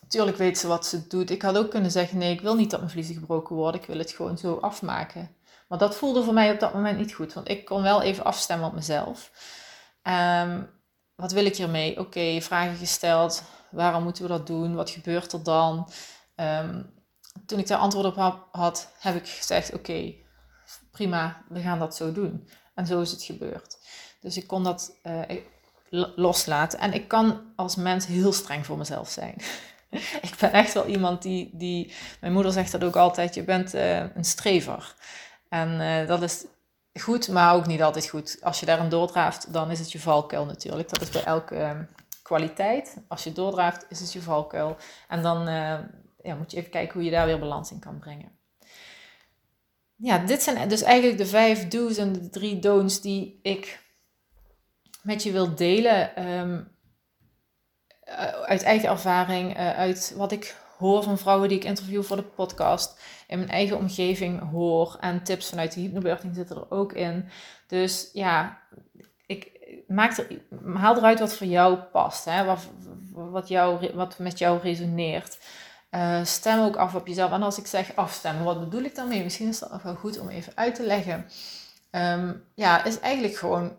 Tuurlijk 0.07 0.37
weet 0.37 0.57
ze 0.57 0.67
wat 0.67 0.85
ze 0.85 1.07
doet. 1.07 1.29
Ik 1.29 1.41
had 1.41 1.57
ook 1.57 1.69
kunnen 1.69 1.91
zeggen: 1.91 2.17
nee, 2.17 2.33
ik 2.33 2.41
wil 2.41 2.55
niet 2.55 2.69
dat 2.69 2.79
mijn 2.79 2.91
vliezen 2.91 3.15
gebroken 3.15 3.55
worden. 3.55 3.81
Ik 3.81 3.87
wil 3.87 3.97
het 3.97 4.11
gewoon 4.11 4.37
zo 4.37 4.55
afmaken. 4.55 5.35
Maar 5.67 5.77
dat 5.77 5.95
voelde 5.95 6.23
voor 6.23 6.33
mij 6.33 6.51
op 6.51 6.59
dat 6.59 6.73
moment 6.73 6.97
niet 6.97 7.13
goed, 7.13 7.33
want 7.33 7.49
ik 7.49 7.65
kon 7.65 7.81
wel 7.81 8.01
even 8.01 8.23
afstemmen 8.23 8.67
op 8.67 8.73
mezelf. 8.73 9.31
Um, 10.03 10.69
wat 11.15 11.31
wil 11.31 11.45
ik 11.45 11.55
hiermee? 11.55 11.99
Oké, 11.99 12.41
vragen 12.41 12.75
gesteld. 12.75 13.43
Waarom 13.71 14.03
moeten 14.03 14.23
we 14.23 14.29
dat 14.29 14.47
doen? 14.47 14.75
Wat 14.75 14.89
gebeurt 14.89 15.33
er 15.33 15.43
dan? 15.43 15.89
Um, 16.35 16.95
toen 17.45 17.59
ik 17.59 17.67
daar 17.67 17.77
antwoord 17.77 18.05
op 18.05 18.47
had, 18.51 18.91
heb 18.99 19.15
ik 19.15 19.27
gezegd: 19.27 19.73
Oké, 19.73 20.13
prima, 20.91 21.43
we 21.49 21.61
gaan 21.61 21.79
dat 21.79 21.95
zo 21.95 22.11
doen. 22.11 22.49
En 22.75 22.85
zo 22.85 23.01
is 23.01 23.11
het 23.11 23.23
gebeurd. 23.23 23.77
Dus 24.21 24.37
ik 24.37 24.47
kon 24.47 24.63
dat 24.63 24.97
uh, 25.03 25.21
loslaten. 26.15 26.79
En 26.79 26.93
ik 26.93 27.07
kan 27.07 27.41
als 27.55 27.75
mens 27.75 28.05
heel 28.05 28.33
streng 28.33 28.65
voor 28.65 28.77
mezelf 28.77 29.09
zijn. 29.09 29.35
ik 30.27 30.35
ben 30.39 30.51
echt 30.51 30.73
wel 30.73 30.85
iemand 30.85 31.21
die, 31.21 31.49
die. 31.53 31.93
Mijn 32.21 32.33
moeder 32.33 32.51
zegt 32.51 32.71
dat 32.71 32.83
ook 32.83 32.95
altijd: 32.95 33.35
je 33.35 33.43
bent 33.43 33.75
uh, 33.75 34.15
een 34.15 34.25
strever. 34.25 34.95
En 35.49 35.81
uh, 35.81 36.07
dat 36.07 36.21
is 36.21 36.45
goed, 36.93 37.27
maar 37.27 37.53
ook 37.53 37.67
niet 37.67 37.81
altijd 37.81 38.09
goed. 38.09 38.37
Als 38.41 38.59
je 38.59 38.65
daarin 38.65 38.89
doordraaft, 38.89 39.53
dan 39.53 39.71
is 39.71 39.79
het 39.79 39.91
je 39.91 39.99
valkuil 39.99 40.45
natuurlijk. 40.45 40.89
Dat 40.89 41.01
is 41.01 41.09
bij 41.09 41.23
elke 41.23 41.55
uh, 41.55 41.79
kwaliteit. 42.27 42.97
Als 43.07 43.23
je 43.23 43.31
doordraaft, 43.31 43.85
is 43.89 43.99
het 43.99 44.13
je 44.13 44.21
valkuil. 44.21 44.77
En 45.07 45.21
dan 45.21 45.47
uh, 45.47 45.79
ja, 46.21 46.35
moet 46.35 46.51
je 46.51 46.57
even 46.57 46.69
kijken 46.69 46.93
hoe 46.93 47.03
je 47.03 47.11
daar 47.11 47.25
weer 47.25 47.39
balans 47.39 47.71
in 47.71 47.79
kan 47.79 47.99
brengen. 47.99 48.31
Ja, 49.95 50.17
dit 50.17 50.43
zijn 50.43 50.69
dus 50.69 50.81
eigenlijk 50.81 51.17
de 51.17 51.25
vijf 51.25 51.67
do's 51.67 51.97
en 51.97 52.13
de 52.13 52.29
drie 52.29 52.59
don'ts 52.59 53.01
die 53.01 53.39
ik 53.41 53.83
met 55.01 55.23
je 55.23 55.31
wil 55.31 55.55
delen. 55.55 56.27
Um, 56.27 56.75
uit 58.45 58.63
eigen 58.63 58.89
ervaring, 58.89 59.57
uh, 59.57 59.77
uit 59.77 60.13
wat 60.17 60.31
ik 60.31 60.55
hoor 60.77 61.03
van 61.03 61.17
vrouwen 61.17 61.49
die 61.49 61.57
ik 61.57 61.63
interview 61.63 62.03
voor 62.03 62.15
de 62.15 62.23
podcast. 62.23 62.99
In 63.27 63.37
mijn 63.37 63.51
eigen 63.51 63.77
omgeving 63.77 64.49
hoor. 64.51 64.97
En 64.99 65.23
tips 65.23 65.49
vanuit 65.49 65.73
de 65.73 65.81
hypnobirthing 65.81 66.35
zitten 66.35 66.55
er 66.55 66.71
ook 66.71 66.93
in. 66.93 67.29
Dus 67.67 68.09
ja, 68.13 68.61
ik 69.25 69.56
maak 69.87 70.17
er, 70.17 70.41
haal 70.73 70.97
eruit 70.97 71.19
wat 71.19 71.33
voor 71.33 71.47
jou 71.47 71.75
past. 71.77 72.25
Hè? 72.25 72.45
Wat, 72.45 72.67
wat, 73.11 73.47
jou, 73.47 73.91
wat 73.93 74.19
met 74.19 74.37
jou 74.37 74.59
resoneert. 74.61 75.39
Uh, 75.91 76.23
stem 76.23 76.59
ook 76.59 76.75
af 76.75 76.95
op 76.95 77.07
jezelf. 77.07 77.31
En 77.31 77.43
als 77.43 77.57
ik 77.57 77.67
zeg 77.67 77.95
afstemmen, 77.95 78.43
wat 78.43 78.59
bedoel 78.59 78.81
ik 78.81 78.95
daarmee? 78.95 79.23
Misschien 79.23 79.47
is 79.47 79.59
dat 79.59 79.83
wel 79.83 79.95
goed 79.95 80.19
om 80.19 80.29
even 80.29 80.53
uit 80.55 80.75
te 80.75 80.83
leggen. 80.83 81.25
Um, 81.91 82.43
ja, 82.53 82.83
is 82.83 82.99
eigenlijk 82.99 83.35
gewoon 83.35 83.75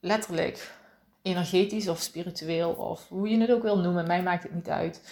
letterlijk 0.00 0.70
energetisch 1.22 1.88
of 1.88 2.00
spiritueel 2.00 2.70
of 2.70 3.08
hoe 3.08 3.28
je 3.28 3.40
het 3.40 3.50
ook 3.50 3.62
wil 3.62 3.78
noemen. 3.78 4.06
Mij 4.06 4.22
maakt 4.22 4.42
het 4.42 4.54
niet 4.54 4.68
uit 4.68 5.02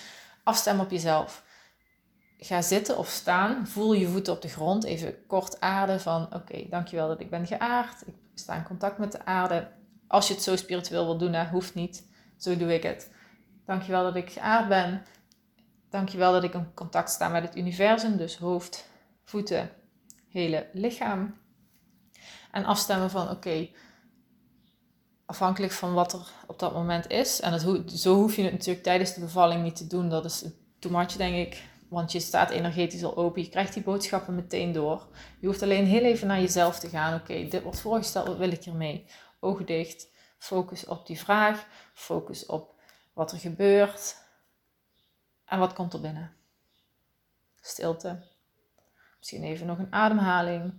afstemmen 0.44 0.84
op 0.84 0.90
jezelf. 0.90 1.42
Ga 2.38 2.62
zitten 2.62 2.98
of 2.98 3.08
staan. 3.08 3.66
Voel 3.66 3.92
je 3.92 4.08
voeten 4.08 4.32
op 4.32 4.42
de 4.42 4.48
grond. 4.48 4.84
Even 4.84 5.26
kort 5.26 5.60
aarden 5.60 6.00
van 6.00 6.34
oké, 6.34 6.66
dankjewel 6.68 7.08
dat 7.08 7.20
ik 7.20 7.30
ben 7.30 7.46
geaard. 7.46 8.02
Ik 8.06 8.14
sta 8.34 8.54
in 8.54 8.62
contact 8.62 8.98
met 8.98 9.12
de 9.12 9.24
aarde. 9.24 9.68
Als 10.10 10.28
je 10.28 10.34
het 10.34 10.42
zo 10.42 10.56
spiritueel 10.56 11.04
wil 11.04 11.18
doen, 11.18 11.32
hè, 11.32 11.48
hoeft 11.48 11.74
niet. 11.74 12.08
Zo 12.36 12.56
doe 12.56 12.74
ik 12.74 12.82
het. 12.82 13.10
Dankjewel 13.66 14.02
dat 14.02 14.16
ik 14.16 14.30
geaard 14.30 14.68
ben. 14.68 15.02
Dankjewel 15.90 16.32
dat 16.32 16.44
ik 16.44 16.54
in 16.54 16.74
contact 16.74 17.10
sta 17.10 17.28
met 17.28 17.42
het 17.42 17.56
universum. 17.56 18.16
Dus 18.16 18.36
hoofd, 18.36 18.90
voeten, 19.24 19.70
hele 20.28 20.68
lichaam. 20.72 21.34
En 22.52 22.64
afstemmen 22.64 23.10
van 23.10 23.30
oké, 23.30 23.68
afhankelijk 25.26 25.72
van 25.72 25.92
wat 25.92 26.12
er 26.12 26.28
op 26.46 26.58
dat 26.58 26.72
moment 26.72 27.10
is. 27.10 27.40
En 27.40 27.50
dat, 27.50 27.90
zo 27.92 28.14
hoef 28.14 28.36
je 28.36 28.42
het 28.42 28.52
natuurlijk 28.52 28.84
tijdens 28.84 29.14
de 29.14 29.20
bevalling 29.20 29.62
niet 29.62 29.76
te 29.76 29.86
doen. 29.86 30.08
Dat 30.08 30.24
is 30.24 30.44
too 30.78 30.92
much, 30.92 31.12
denk 31.12 31.46
ik. 31.46 31.62
Want 31.88 32.12
je 32.12 32.20
staat 32.20 32.50
energetisch 32.50 33.04
al 33.04 33.16
open. 33.16 33.42
Je 33.42 33.48
krijgt 33.48 33.74
die 33.74 33.82
boodschappen 33.82 34.34
meteen 34.34 34.72
door. 34.72 35.08
Je 35.40 35.46
hoeft 35.46 35.62
alleen 35.62 35.86
heel 35.86 36.04
even 36.04 36.26
naar 36.26 36.40
jezelf 36.40 36.78
te 36.78 36.88
gaan. 36.88 37.20
Oké, 37.20 37.46
dit 37.48 37.62
wordt 37.62 37.80
voorgesteld. 37.80 38.26
Wat 38.26 38.36
wil 38.36 38.52
ik 38.52 38.64
hiermee? 38.64 39.06
Ogen 39.40 39.66
dicht. 39.66 40.08
Focus 40.38 40.86
op 40.86 41.06
die 41.06 41.18
vraag. 41.18 41.66
Focus 41.92 42.46
op 42.46 42.74
wat 43.12 43.32
er 43.32 43.38
gebeurt. 43.38 44.16
En 45.44 45.58
wat 45.58 45.72
komt 45.72 45.92
er 45.92 46.00
binnen. 46.00 46.32
Stilte. 47.60 48.22
Misschien 49.18 49.42
even 49.42 49.66
nog 49.66 49.78
een 49.78 49.92
ademhaling. 49.92 50.72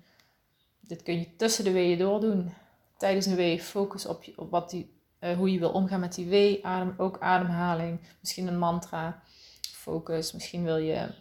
Dit 0.80 1.04
kun 1.04 1.20
je 1.20 1.36
tussen 1.36 1.64
de 1.64 1.72
weeën 1.72 1.98
door 1.98 2.20
doen. 2.20 2.54
Tijdens 2.98 3.26
een 3.26 3.36
wee 3.36 3.62
focus 3.62 4.06
op, 4.06 4.26
wat 4.36 4.70
die, 4.70 5.02
uh, 5.20 5.38
hoe 5.38 5.52
je 5.52 5.60
wil 5.60 5.72
omgaan 5.72 6.00
met 6.00 6.16
die 6.16 6.28
wee. 6.28 6.66
Adem, 6.66 6.94
ook 6.98 7.20
ademhaling. 7.20 8.00
Misschien 8.20 8.48
een 8.48 8.60
mantra. 8.60 9.24
Focus. 9.62 10.32
Misschien 10.32 10.64
wil 10.64 10.78
je 10.78 11.14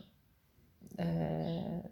uh, 0.96 1.85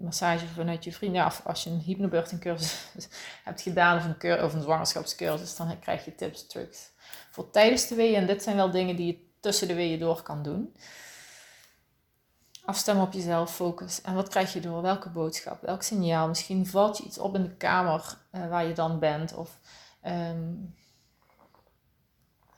massage 0.00 0.46
vanuit 0.46 0.84
je 0.84 0.92
vrienden. 0.92 1.20
Ja, 1.20 1.26
of 1.26 1.40
als 1.44 1.64
je 1.64 1.70
een 1.70 1.80
hypnobirthing 1.80 2.40
cursus 2.40 3.08
hebt 3.44 3.60
gedaan 3.60 3.96
of 3.96 4.04
een, 4.04 4.18
cur 4.18 4.44
of 4.44 4.54
een 4.54 4.62
zwangerschapscursus, 4.62 5.56
dan 5.56 5.78
krijg 5.78 6.04
je 6.04 6.14
tips, 6.14 6.46
tricks 6.46 6.90
voor 7.30 7.50
tijdens 7.50 7.86
de 7.86 7.94
weeën. 7.94 8.14
En 8.14 8.26
dit 8.26 8.42
zijn 8.42 8.56
wel 8.56 8.70
dingen 8.70 8.96
die 8.96 9.06
je 9.06 9.26
tussen 9.40 9.68
de 9.68 9.74
weeën 9.74 9.98
door 9.98 10.22
kan 10.22 10.42
doen. 10.42 10.76
Afstemmen 12.64 13.04
op 13.04 13.12
jezelf, 13.12 13.54
focus. 13.54 14.00
En 14.00 14.14
wat 14.14 14.28
krijg 14.28 14.52
je 14.52 14.60
door? 14.60 14.82
Welke 14.82 15.10
boodschap? 15.10 15.62
Welk 15.62 15.82
signaal? 15.82 16.28
Misschien 16.28 16.66
valt 16.66 16.98
je 16.98 17.04
iets 17.04 17.18
op 17.18 17.34
in 17.34 17.42
de 17.42 17.56
kamer 17.56 18.16
uh, 18.32 18.48
waar 18.48 18.66
je 18.66 18.72
dan 18.72 18.98
bent. 18.98 19.34
Of 19.34 19.58
um, 20.06 20.74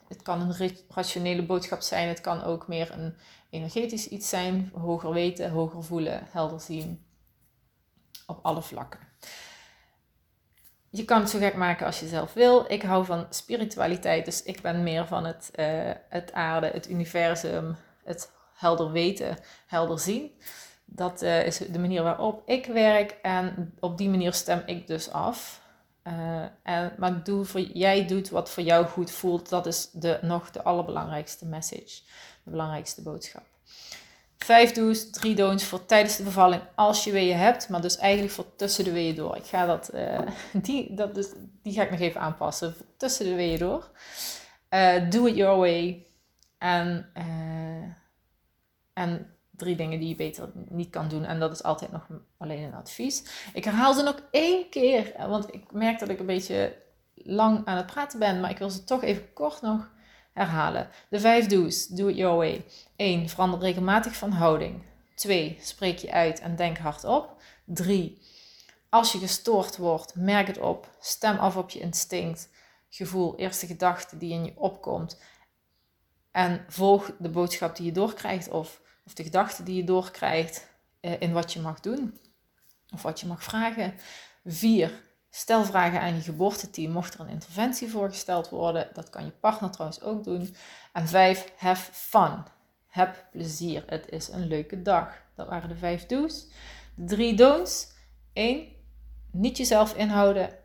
het 0.08 0.22
kan 0.22 0.40
een 0.40 0.74
rationele 0.88 1.46
boodschap 1.46 1.80
zijn. 1.80 2.08
Het 2.08 2.20
kan 2.20 2.42
ook 2.42 2.68
meer 2.68 2.92
een 2.92 3.14
energetisch 3.50 4.08
iets 4.08 4.28
zijn. 4.28 4.70
Hoger 4.74 5.12
weten, 5.12 5.50
hoger 5.50 5.84
voelen, 5.84 6.26
helder 6.30 6.60
zien. 6.60 7.04
Op 8.30 8.38
alle 8.42 8.62
vlakken. 8.62 9.00
Je 10.90 11.04
kan 11.04 11.20
het 11.20 11.30
zo 11.30 11.38
gek 11.38 11.54
maken 11.54 11.86
als 11.86 12.00
je 12.00 12.08
zelf 12.08 12.32
wil. 12.32 12.64
Ik 12.68 12.82
hou 12.82 13.04
van 13.04 13.26
spiritualiteit, 13.30 14.24
dus 14.24 14.42
ik 14.42 14.60
ben 14.60 14.82
meer 14.82 15.06
van 15.06 15.24
het, 15.24 15.50
uh, 15.54 15.90
het 16.08 16.32
aarde, 16.32 16.66
het 16.66 16.90
universum, 16.90 17.76
het 18.04 18.30
helder 18.54 18.92
weten, 18.92 19.36
helder 19.66 19.98
zien. 19.98 20.32
Dat 20.84 21.22
uh, 21.22 21.46
is 21.46 21.58
de 21.58 21.78
manier 21.78 22.02
waarop 22.02 22.42
ik 22.48 22.66
werk 22.66 23.10
en 23.22 23.74
op 23.80 23.98
die 23.98 24.08
manier 24.08 24.32
stem 24.32 24.62
ik 24.66 24.86
dus 24.86 25.10
af. 25.10 25.62
Uh, 26.04 26.42
en, 26.62 26.92
maar 26.98 27.24
doe 27.24 27.44
voor, 27.44 27.60
jij 27.60 28.06
doet 28.06 28.30
wat 28.30 28.50
voor 28.50 28.62
jou 28.62 28.86
goed 28.86 29.10
voelt. 29.10 29.48
Dat 29.48 29.66
is 29.66 29.90
de, 29.90 30.18
nog 30.22 30.50
de 30.50 30.62
allerbelangrijkste 30.62 31.46
message, 31.46 32.02
de 32.44 32.50
belangrijkste 32.50 33.02
boodschap. 33.02 33.44
Vijf 34.44 34.72
do's, 34.72 35.10
drie 35.10 35.34
don'ts 35.34 35.64
voor 35.64 35.86
tijdens 35.86 36.16
de 36.16 36.22
bevalling 36.22 36.62
als 36.74 37.04
je 37.04 37.12
weeën 37.12 37.36
hebt, 37.36 37.68
maar 37.68 37.80
dus 37.80 37.96
eigenlijk 37.96 38.32
voor 38.32 38.56
tussen 38.56 38.84
de 38.84 38.92
weeën 38.92 39.14
door. 39.14 39.36
Ik 39.36 39.44
ga 39.44 39.66
dat, 39.66 39.90
uh, 39.94 40.18
die, 40.66 40.94
dat 40.94 41.14
dus, 41.14 41.28
die 41.62 41.72
ga 41.72 41.82
ik 41.82 41.90
nog 41.90 42.00
even 42.00 42.20
aanpassen. 42.20 42.74
Tussen 42.96 43.24
de 43.24 43.34
weeën 43.34 43.58
door. 43.58 43.90
Uh, 44.70 45.10
do 45.10 45.26
it 45.26 45.36
your 45.36 45.58
way. 45.58 46.06
En, 46.58 47.10
uh, 47.16 47.94
en 48.92 49.34
drie 49.50 49.76
dingen 49.76 49.98
die 49.98 50.08
je 50.08 50.14
beter 50.14 50.50
niet 50.68 50.90
kan 50.90 51.08
doen. 51.08 51.24
En 51.24 51.40
dat 51.40 51.52
is 51.52 51.62
altijd 51.62 51.92
nog 51.92 52.06
alleen 52.38 52.62
een 52.62 52.74
advies. 52.74 53.24
Ik 53.52 53.64
herhaal 53.64 53.94
ze 53.94 54.02
nog 54.02 54.22
één 54.30 54.68
keer, 54.68 55.12
want 55.28 55.54
ik 55.54 55.72
merk 55.72 55.98
dat 55.98 56.08
ik 56.08 56.18
een 56.18 56.26
beetje 56.26 56.76
lang 57.14 57.66
aan 57.66 57.76
het 57.76 57.86
praten 57.86 58.18
ben, 58.18 58.40
maar 58.40 58.50
ik 58.50 58.58
wil 58.58 58.70
ze 58.70 58.84
toch 58.84 59.02
even 59.02 59.32
kort 59.32 59.62
nog 59.62 59.90
herhalen. 60.32 60.88
De 61.08 61.20
vijf 61.20 61.46
do's. 61.46 61.86
Do 61.86 62.08
it 62.08 62.16
your 62.16 62.36
way. 62.36 62.64
1. 62.96 63.28
Verander 63.28 63.60
regelmatig 63.60 64.16
van 64.16 64.30
houding. 64.30 64.82
2. 65.14 65.58
Spreek 65.60 65.98
je 65.98 66.12
uit 66.12 66.40
en 66.40 66.56
denk 66.56 66.78
hardop. 66.78 67.42
3. 67.64 68.22
Als 68.88 69.12
je 69.12 69.18
gestoord 69.18 69.76
wordt, 69.76 70.14
merk 70.14 70.46
het 70.46 70.58
op. 70.58 70.96
Stem 71.00 71.36
af 71.36 71.56
op 71.56 71.70
je 71.70 71.80
instinct, 71.80 72.48
gevoel, 72.88 73.38
eerste 73.38 73.66
gedachte 73.66 74.16
die 74.16 74.32
in 74.32 74.44
je 74.44 74.52
opkomt. 74.56 75.20
En 76.30 76.64
volg 76.68 77.12
de 77.18 77.28
boodschap 77.28 77.76
die 77.76 77.86
je 77.86 77.92
doorkrijgt 77.92 78.48
of, 78.48 78.80
of 79.06 79.14
de 79.14 79.22
gedachte 79.22 79.62
die 79.62 79.76
je 79.76 79.84
doorkrijgt 79.84 80.66
eh, 81.00 81.20
in 81.20 81.32
wat 81.32 81.52
je 81.52 81.60
mag 81.60 81.80
doen 81.80 82.20
of 82.92 83.02
wat 83.02 83.20
je 83.20 83.26
mag 83.26 83.42
vragen. 83.42 83.94
4. 84.44 85.02
Stel 85.30 85.64
vragen 85.64 86.00
aan 86.00 86.14
je 86.14 86.20
geboorteteam 86.20 86.92
mocht 86.92 87.14
er 87.14 87.20
een 87.20 87.28
interventie 87.28 87.90
voorgesteld 87.90 88.48
worden. 88.48 88.88
Dat 88.92 89.10
kan 89.10 89.24
je 89.24 89.30
partner 89.30 89.70
trouwens 89.70 90.02
ook 90.02 90.24
doen. 90.24 90.54
En 90.92 91.08
vijf, 91.08 91.52
have 91.56 91.92
fun. 91.92 92.44
Heb 92.86 93.26
plezier. 93.30 93.82
Het 93.86 94.08
is 94.08 94.28
een 94.28 94.46
leuke 94.46 94.82
dag. 94.82 95.22
Dat 95.36 95.48
waren 95.48 95.68
de 95.68 95.76
vijf 95.76 96.06
do's. 96.06 96.46
Drie 96.94 97.34
don'ts. 97.34 97.88
1. 98.32 98.68
Niet 99.32 99.56
jezelf 99.56 99.94
inhouden. 99.94 100.58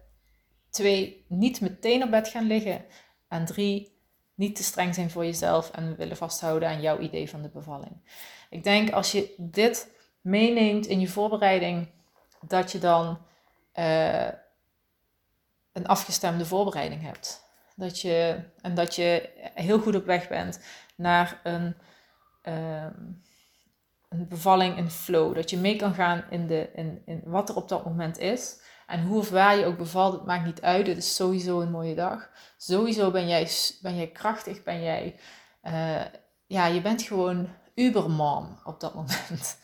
2. 0.70 1.26
Niet 1.28 1.62
meteen 1.62 2.04
op 2.04 2.12
bed 2.12 2.28
gaan 2.28 2.48
liggen. 2.48 2.86
En 3.28 3.46
3. 3.46 3.94
Niet 4.36 4.56
te 4.56 4.64
streng 4.64 4.96
zijn 4.96 5.10
voor 5.10 5.26
jezelf 5.26 5.72
en 5.72 5.96
willen 5.96 6.18
vasthouden 6.18 6.70
aan 6.70 6.82
jouw 6.82 7.00
idee 7.00 7.30
van 7.30 7.42
de 7.42 7.50
bevalling. 7.50 8.02
Ik 8.50 8.64
denk 8.64 8.92
als 8.92 9.12
je 9.12 9.34
dit 9.38 9.92
meeneemt 10.22 10.86
in 10.86 11.00
je 11.00 11.08
voorbereiding, 11.08 11.90
dat 12.48 12.72
je 12.72 12.80
dan 12.80 13.18
uh, 13.76 14.28
een 15.76 15.88
afgestemde 15.88 16.46
voorbereiding 16.46 17.02
hebt. 17.02 17.44
Dat 17.76 18.02
je, 18.02 18.40
en 18.62 18.76
dat 18.76 18.96
je 18.96 19.30
heel 19.54 19.80
goed 19.80 19.96
op 19.96 20.06
weg 20.06 20.28
bent 20.28 20.60
naar 20.96 21.40
een, 21.44 21.76
uh, 22.44 22.88
een 24.10 24.28
bevalling 24.28 24.78
in 24.78 24.90
flow. 24.90 25.36
Dat 25.36 25.50
je 25.50 25.58
mee 25.58 25.76
kan 25.76 25.94
gaan 25.94 26.24
in, 26.30 26.48
de, 26.48 26.70
in, 26.74 27.02
in 27.06 27.22
wat 27.26 27.50
er 27.50 27.56
op 27.56 27.70
dat 27.70 27.86
moment 27.86 28.18
is. 28.18 28.62
En 28.88 29.04
hoe 29.04 29.18
of 29.18 29.30
waar 29.30 29.58
je 29.58 29.66
ook 29.66 29.78
bevalt, 29.78 30.14
het 30.14 30.26
maakt 30.26 30.46
niet 30.46 30.62
uit. 30.62 30.88
Het 30.88 30.98
is 30.98 31.16
sowieso 31.16 31.62
een 31.62 31.72
mooie 31.72 31.96
dag. 31.96 32.30
Sowieso 32.58 33.12
ben 33.12 33.28
jij, 33.28 33.50
ben 33.82 33.96
jij 33.96 34.08
krachtig, 34.08 34.64
ben 34.64 34.84
jij... 34.84 35.20
Uh, 35.64 36.02
ja, 36.46 36.66
je 36.66 36.82
bent 36.82 37.02
gewoon 37.02 37.50
ubermom 37.76 38.60
op 38.64 38.80
dat 38.80 38.94
moment. 38.94 39.58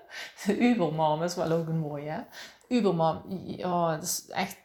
ubermom 0.68 1.22
is 1.22 1.34
wel 1.34 1.50
ook 1.50 1.68
een 1.68 1.78
mooie, 1.78 2.10
hè? 2.10 2.20
Ubermom. 2.68 3.22
Oh, 3.58 3.90
dat 3.90 4.02
is 4.02 4.26
echt 4.26 4.56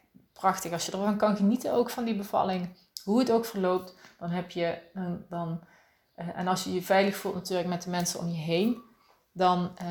prachtig. 0.43 0.71
Als 0.71 0.86
je 0.86 0.91
ervan 0.91 1.17
kan 1.17 1.36
genieten 1.36 1.73
ook 1.73 1.89
van 1.89 2.03
die 2.03 2.15
bevalling, 2.15 2.69
hoe 3.03 3.19
het 3.19 3.32
ook 3.32 3.45
verloopt, 3.45 3.95
dan 4.19 4.29
heb 4.29 4.51
je 4.51 4.77
dan, 4.93 5.25
dan 5.29 5.62
uh, 6.15 6.38
en 6.38 6.47
als 6.47 6.63
je 6.63 6.73
je 6.73 6.82
veilig 6.82 7.15
voelt 7.15 7.36
natuurlijk 7.36 7.69
met 7.69 7.84
de 7.84 7.89
mensen 7.89 8.19
om 8.19 8.27
je 8.27 8.38
heen, 8.38 8.82
dan 9.32 9.71
uh, 9.82 9.88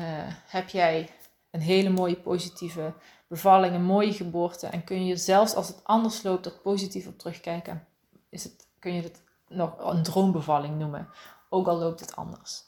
heb 0.47 0.69
jij 0.69 1.09
een 1.51 1.61
hele 1.61 1.89
mooie 1.89 2.15
positieve 2.15 2.93
bevalling, 3.27 3.75
een 3.75 3.83
mooie 3.83 4.13
geboorte 4.13 4.67
en 4.67 4.83
kun 4.83 5.05
je 5.05 5.17
zelfs 5.17 5.55
als 5.55 5.67
het 5.67 5.83
anders 5.83 6.23
loopt 6.23 6.45
er 6.45 6.59
positief 6.63 7.07
op 7.07 7.19
terugkijken. 7.19 7.87
Is 8.29 8.43
het, 8.43 8.67
kun 8.79 8.93
je 8.93 9.01
het 9.01 9.21
nog 9.47 9.73
een 9.77 10.03
droombevalling 10.03 10.79
noemen, 10.79 11.09
ook 11.49 11.67
al 11.67 11.77
loopt 11.77 11.99
het 11.99 12.15
anders. 12.15 12.63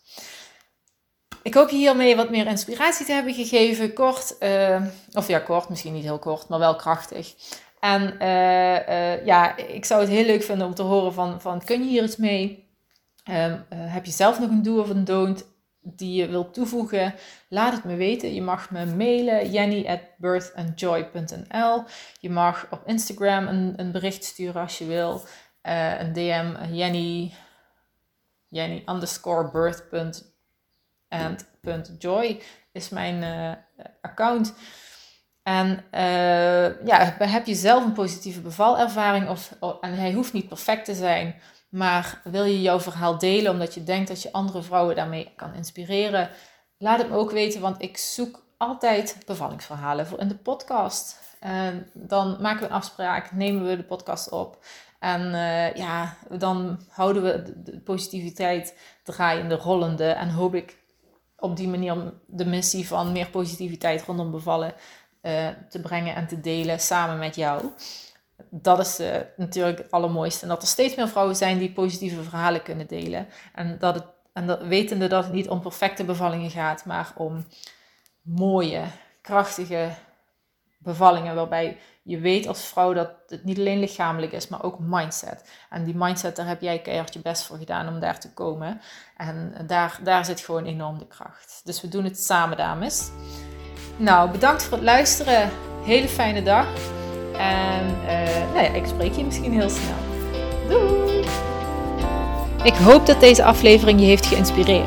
Ik 1.45 1.53
hoop 1.53 1.69
je 1.69 1.75
hiermee 1.75 2.15
wat 2.15 2.29
meer 2.29 2.47
inspiratie 2.47 3.05
te 3.05 3.11
hebben 3.11 3.33
gegeven. 3.33 3.93
Kort, 3.93 4.35
uh, 4.39 4.85
of 5.13 5.27
ja, 5.27 5.39
kort, 5.39 5.69
misschien 5.69 5.93
niet 5.93 6.03
heel 6.03 6.19
kort, 6.19 6.47
maar 6.47 6.59
wel 6.59 6.75
krachtig. 6.75 7.35
En 7.85 8.15
uh, 8.21 8.87
uh, 8.89 9.25
ja, 9.25 9.57
ik 9.57 9.85
zou 9.85 10.01
het 10.01 10.09
heel 10.09 10.25
leuk 10.25 10.43
vinden 10.43 10.67
om 10.67 10.73
te 10.73 10.81
horen 10.81 11.13
van, 11.13 11.41
van 11.41 11.63
kun 11.63 11.83
je 11.83 11.89
hier 11.89 12.03
iets 12.03 12.17
mee? 12.17 12.69
Um, 13.29 13.65
heb 13.69 14.05
je 14.05 14.11
zelf 14.11 14.39
nog 14.39 14.49
een 14.49 14.63
do 14.63 14.79
of 14.79 14.89
een 14.89 15.05
don't 15.05 15.45
die 15.81 16.21
je 16.21 16.27
wilt 16.27 16.53
toevoegen? 16.53 17.13
Laat 17.49 17.73
het 17.73 17.83
me 17.83 17.95
weten. 17.95 18.33
Je 18.33 18.41
mag 18.41 18.71
me 18.71 18.85
mailen, 18.85 19.51
jenny 19.51 19.85
at. 19.87 20.01
Je 22.19 22.29
mag 22.29 22.67
op 22.69 22.81
Instagram 22.85 23.47
een, 23.47 23.73
een 23.75 23.91
bericht 23.91 24.23
sturen 24.23 24.61
als 24.61 24.77
je 24.77 24.85
wil. 24.85 25.21
een 25.61 26.13
DM, 26.13 26.53
jenny, 26.71 27.33
jenny 28.49 28.83
underscore 28.85 29.49
is 32.71 32.89
mijn 32.89 33.23
account. 34.01 34.53
En 35.45 35.83
uh, 35.91 36.85
ja, 36.85 37.15
heb 37.19 37.45
je 37.45 37.55
zelf 37.55 37.83
een 37.83 37.93
positieve 37.93 38.41
bevalervaring 38.41 39.29
of, 39.29 39.55
en 39.81 39.93
hij 39.93 40.13
hoeft 40.13 40.33
niet 40.33 40.47
perfect 40.47 40.85
te 40.85 40.93
zijn, 40.93 41.35
maar 41.69 42.21
wil 42.23 42.43
je 42.43 42.61
jouw 42.61 42.79
verhaal 42.79 43.17
delen 43.17 43.51
omdat 43.51 43.73
je 43.73 43.83
denkt 43.83 44.07
dat 44.07 44.21
je 44.21 44.31
andere 44.31 44.61
vrouwen 44.61 44.95
daarmee 44.95 45.33
kan 45.35 45.53
inspireren? 45.53 46.29
Laat 46.77 46.97
het 46.97 47.09
me 47.09 47.15
ook 47.15 47.31
weten, 47.31 47.61
want 47.61 47.81
ik 47.81 47.97
zoek 47.97 48.43
altijd 48.57 49.17
bevallingsverhalen 49.25 50.07
voor 50.07 50.19
in 50.19 50.27
de 50.27 50.35
podcast. 50.35 51.19
En 51.39 51.89
dan 51.93 52.37
maken 52.41 52.59
we 52.59 52.65
een 52.65 52.75
afspraak, 52.75 53.31
nemen 53.31 53.65
we 53.65 53.75
de 53.75 53.83
podcast 53.83 54.29
op. 54.29 54.65
En 54.99 55.21
uh, 55.21 55.73
ja, 55.73 56.17
dan 56.29 56.79
houden 56.89 57.23
we 57.23 57.61
de 57.63 57.79
positiviteit 57.79 58.77
draaiende, 59.03 59.55
rollende. 59.55 60.07
En 60.07 60.29
hoop 60.29 60.55
ik 60.55 60.77
op 61.37 61.55
die 61.55 61.67
manier 61.67 62.13
de 62.27 62.45
missie 62.45 62.87
van 62.87 63.11
meer 63.11 63.29
positiviteit 63.29 64.03
rondom 64.03 64.31
bevallen 64.31 64.73
uh, 65.25 65.47
te 65.69 65.81
brengen 65.81 66.15
en 66.15 66.27
te 66.27 66.41
delen 66.41 66.79
samen 66.79 67.17
met 67.17 67.35
jou. 67.35 67.65
Dat 68.49 68.79
is 68.79 68.99
uh, 68.99 69.15
natuurlijk 69.37 69.77
het 69.77 69.91
allermooiste. 69.91 70.41
En 70.41 70.47
dat 70.47 70.61
er 70.61 70.67
steeds 70.67 70.95
meer 70.95 71.07
vrouwen 71.07 71.35
zijn 71.35 71.57
die 71.57 71.71
positieve 71.71 72.23
verhalen 72.23 72.63
kunnen 72.63 72.87
delen. 72.87 73.27
En, 73.53 73.77
dat 73.79 73.95
het, 73.95 74.05
en 74.33 74.47
dat, 74.47 74.61
wetende 74.61 75.07
dat 75.07 75.23
het 75.23 75.33
niet 75.33 75.49
om 75.49 75.61
perfecte 75.61 76.03
bevallingen 76.03 76.51
gaat, 76.51 76.85
maar 76.85 77.11
om 77.15 77.45
mooie, 78.21 78.83
krachtige, 79.21 79.89
bevallingen 80.77 81.35
waarbij 81.35 81.77
je 82.03 82.19
weet 82.19 82.47
als 82.47 82.65
vrouw 82.65 82.93
dat 82.93 83.09
het 83.27 83.43
niet 83.43 83.57
alleen 83.57 83.79
lichamelijk 83.79 84.31
is, 84.31 84.47
maar 84.47 84.63
ook 84.63 84.79
mindset. 84.79 85.51
En 85.69 85.83
die 85.83 85.95
mindset, 85.95 86.35
daar 86.35 86.47
heb 86.47 86.61
jij 86.61 86.79
keihard 86.79 87.13
je 87.13 87.19
best 87.19 87.43
voor 87.43 87.57
gedaan 87.57 87.87
om 87.87 87.99
daar 87.99 88.19
te 88.19 88.33
komen. 88.33 88.81
En 89.17 89.55
daar, 89.67 89.99
daar 90.03 90.25
zit 90.25 90.39
gewoon 90.39 90.65
enorm 90.65 90.97
de 90.97 91.07
kracht. 91.07 91.61
Dus 91.63 91.81
we 91.81 91.87
doen 91.87 92.03
het 92.03 92.19
samen, 92.19 92.57
dames. 92.57 93.11
Nou, 93.97 94.29
bedankt 94.29 94.63
voor 94.63 94.77
het 94.77 94.85
luisteren. 94.85 95.49
Hele 95.83 96.07
fijne 96.07 96.43
dag. 96.43 96.65
En 97.37 97.97
uh, 98.03 98.53
nou 98.53 98.65
ja, 98.65 98.73
ik 98.73 98.85
spreek 98.85 99.15
je 99.15 99.23
misschien 99.23 99.53
heel 99.53 99.69
snel. 99.69 99.95
Doei! 100.69 101.23
Ik 102.63 102.73
hoop 102.73 103.05
dat 103.05 103.19
deze 103.19 103.43
aflevering 103.43 103.99
je 103.99 104.05
heeft 104.05 104.25
geïnspireerd. 104.25 104.85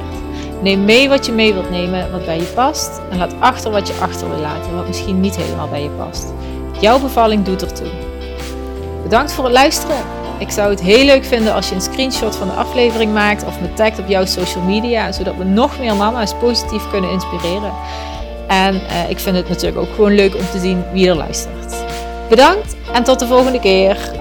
Neem 0.62 0.84
mee 0.84 1.08
wat 1.08 1.26
je 1.26 1.32
mee 1.32 1.52
wilt 1.52 1.70
nemen, 1.70 2.10
wat 2.10 2.24
bij 2.24 2.36
je 2.36 2.52
past. 2.54 3.00
En 3.10 3.18
laat 3.18 3.34
achter 3.40 3.70
wat 3.70 3.88
je 3.88 3.94
achter 4.00 4.28
wil 4.28 4.38
laten, 4.38 4.74
wat 4.74 4.86
misschien 4.86 5.20
niet 5.20 5.36
helemaal 5.36 5.68
bij 5.68 5.82
je 5.82 5.90
past. 5.90 6.26
Jouw 6.80 6.98
bevalling 7.00 7.44
doet 7.44 7.62
ertoe. 7.62 7.90
Bedankt 9.02 9.32
voor 9.32 9.44
het 9.44 9.52
luisteren. 9.52 9.96
Ik 10.38 10.50
zou 10.50 10.70
het 10.70 10.80
heel 10.80 11.04
leuk 11.04 11.24
vinden 11.24 11.54
als 11.54 11.68
je 11.68 11.74
een 11.74 11.80
screenshot 11.80 12.36
van 12.36 12.46
de 12.46 12.54
aflevering 12.54 13.12
maakt 13.12 13.44
of 13.44 13.60
me 13.60 13.72
tagt 13.72 13.98
op 13.98 14.08
jouw 14.08 14.24
social 14.24 14.64
media, 14.64 15.12
zodat 15.12 15.36
we 15.36 15.44
nog 15.44 15.78
meer 15.78 15.96
mama's 15.96 16.34
positief 16.34 16.90
kunnen 16.90 17.10
inspireren. 17.10 17.72
En 18.48 18.74
uh, 18.74 19.10
ik 19.10 19.18
vind 19.18 19.36
het 19.36 19.48
natuurlijk 19.48 19.78
ook 19.78 19.94
gewoon 19.94 20.14
leuk 20.14 20.34
om 20.34 20.50
te 20.50 20.58
zien 20.58 20.84
wie 20.92 21.08
er 21.08 21.16
luistert. 21.16 21.74
Bedankt 22.28 22.76
en 22.92 23.04
tot 23.04 23.18
de 23.18 23.26
volgende 23.26 23.60
keer. 23.60 24.17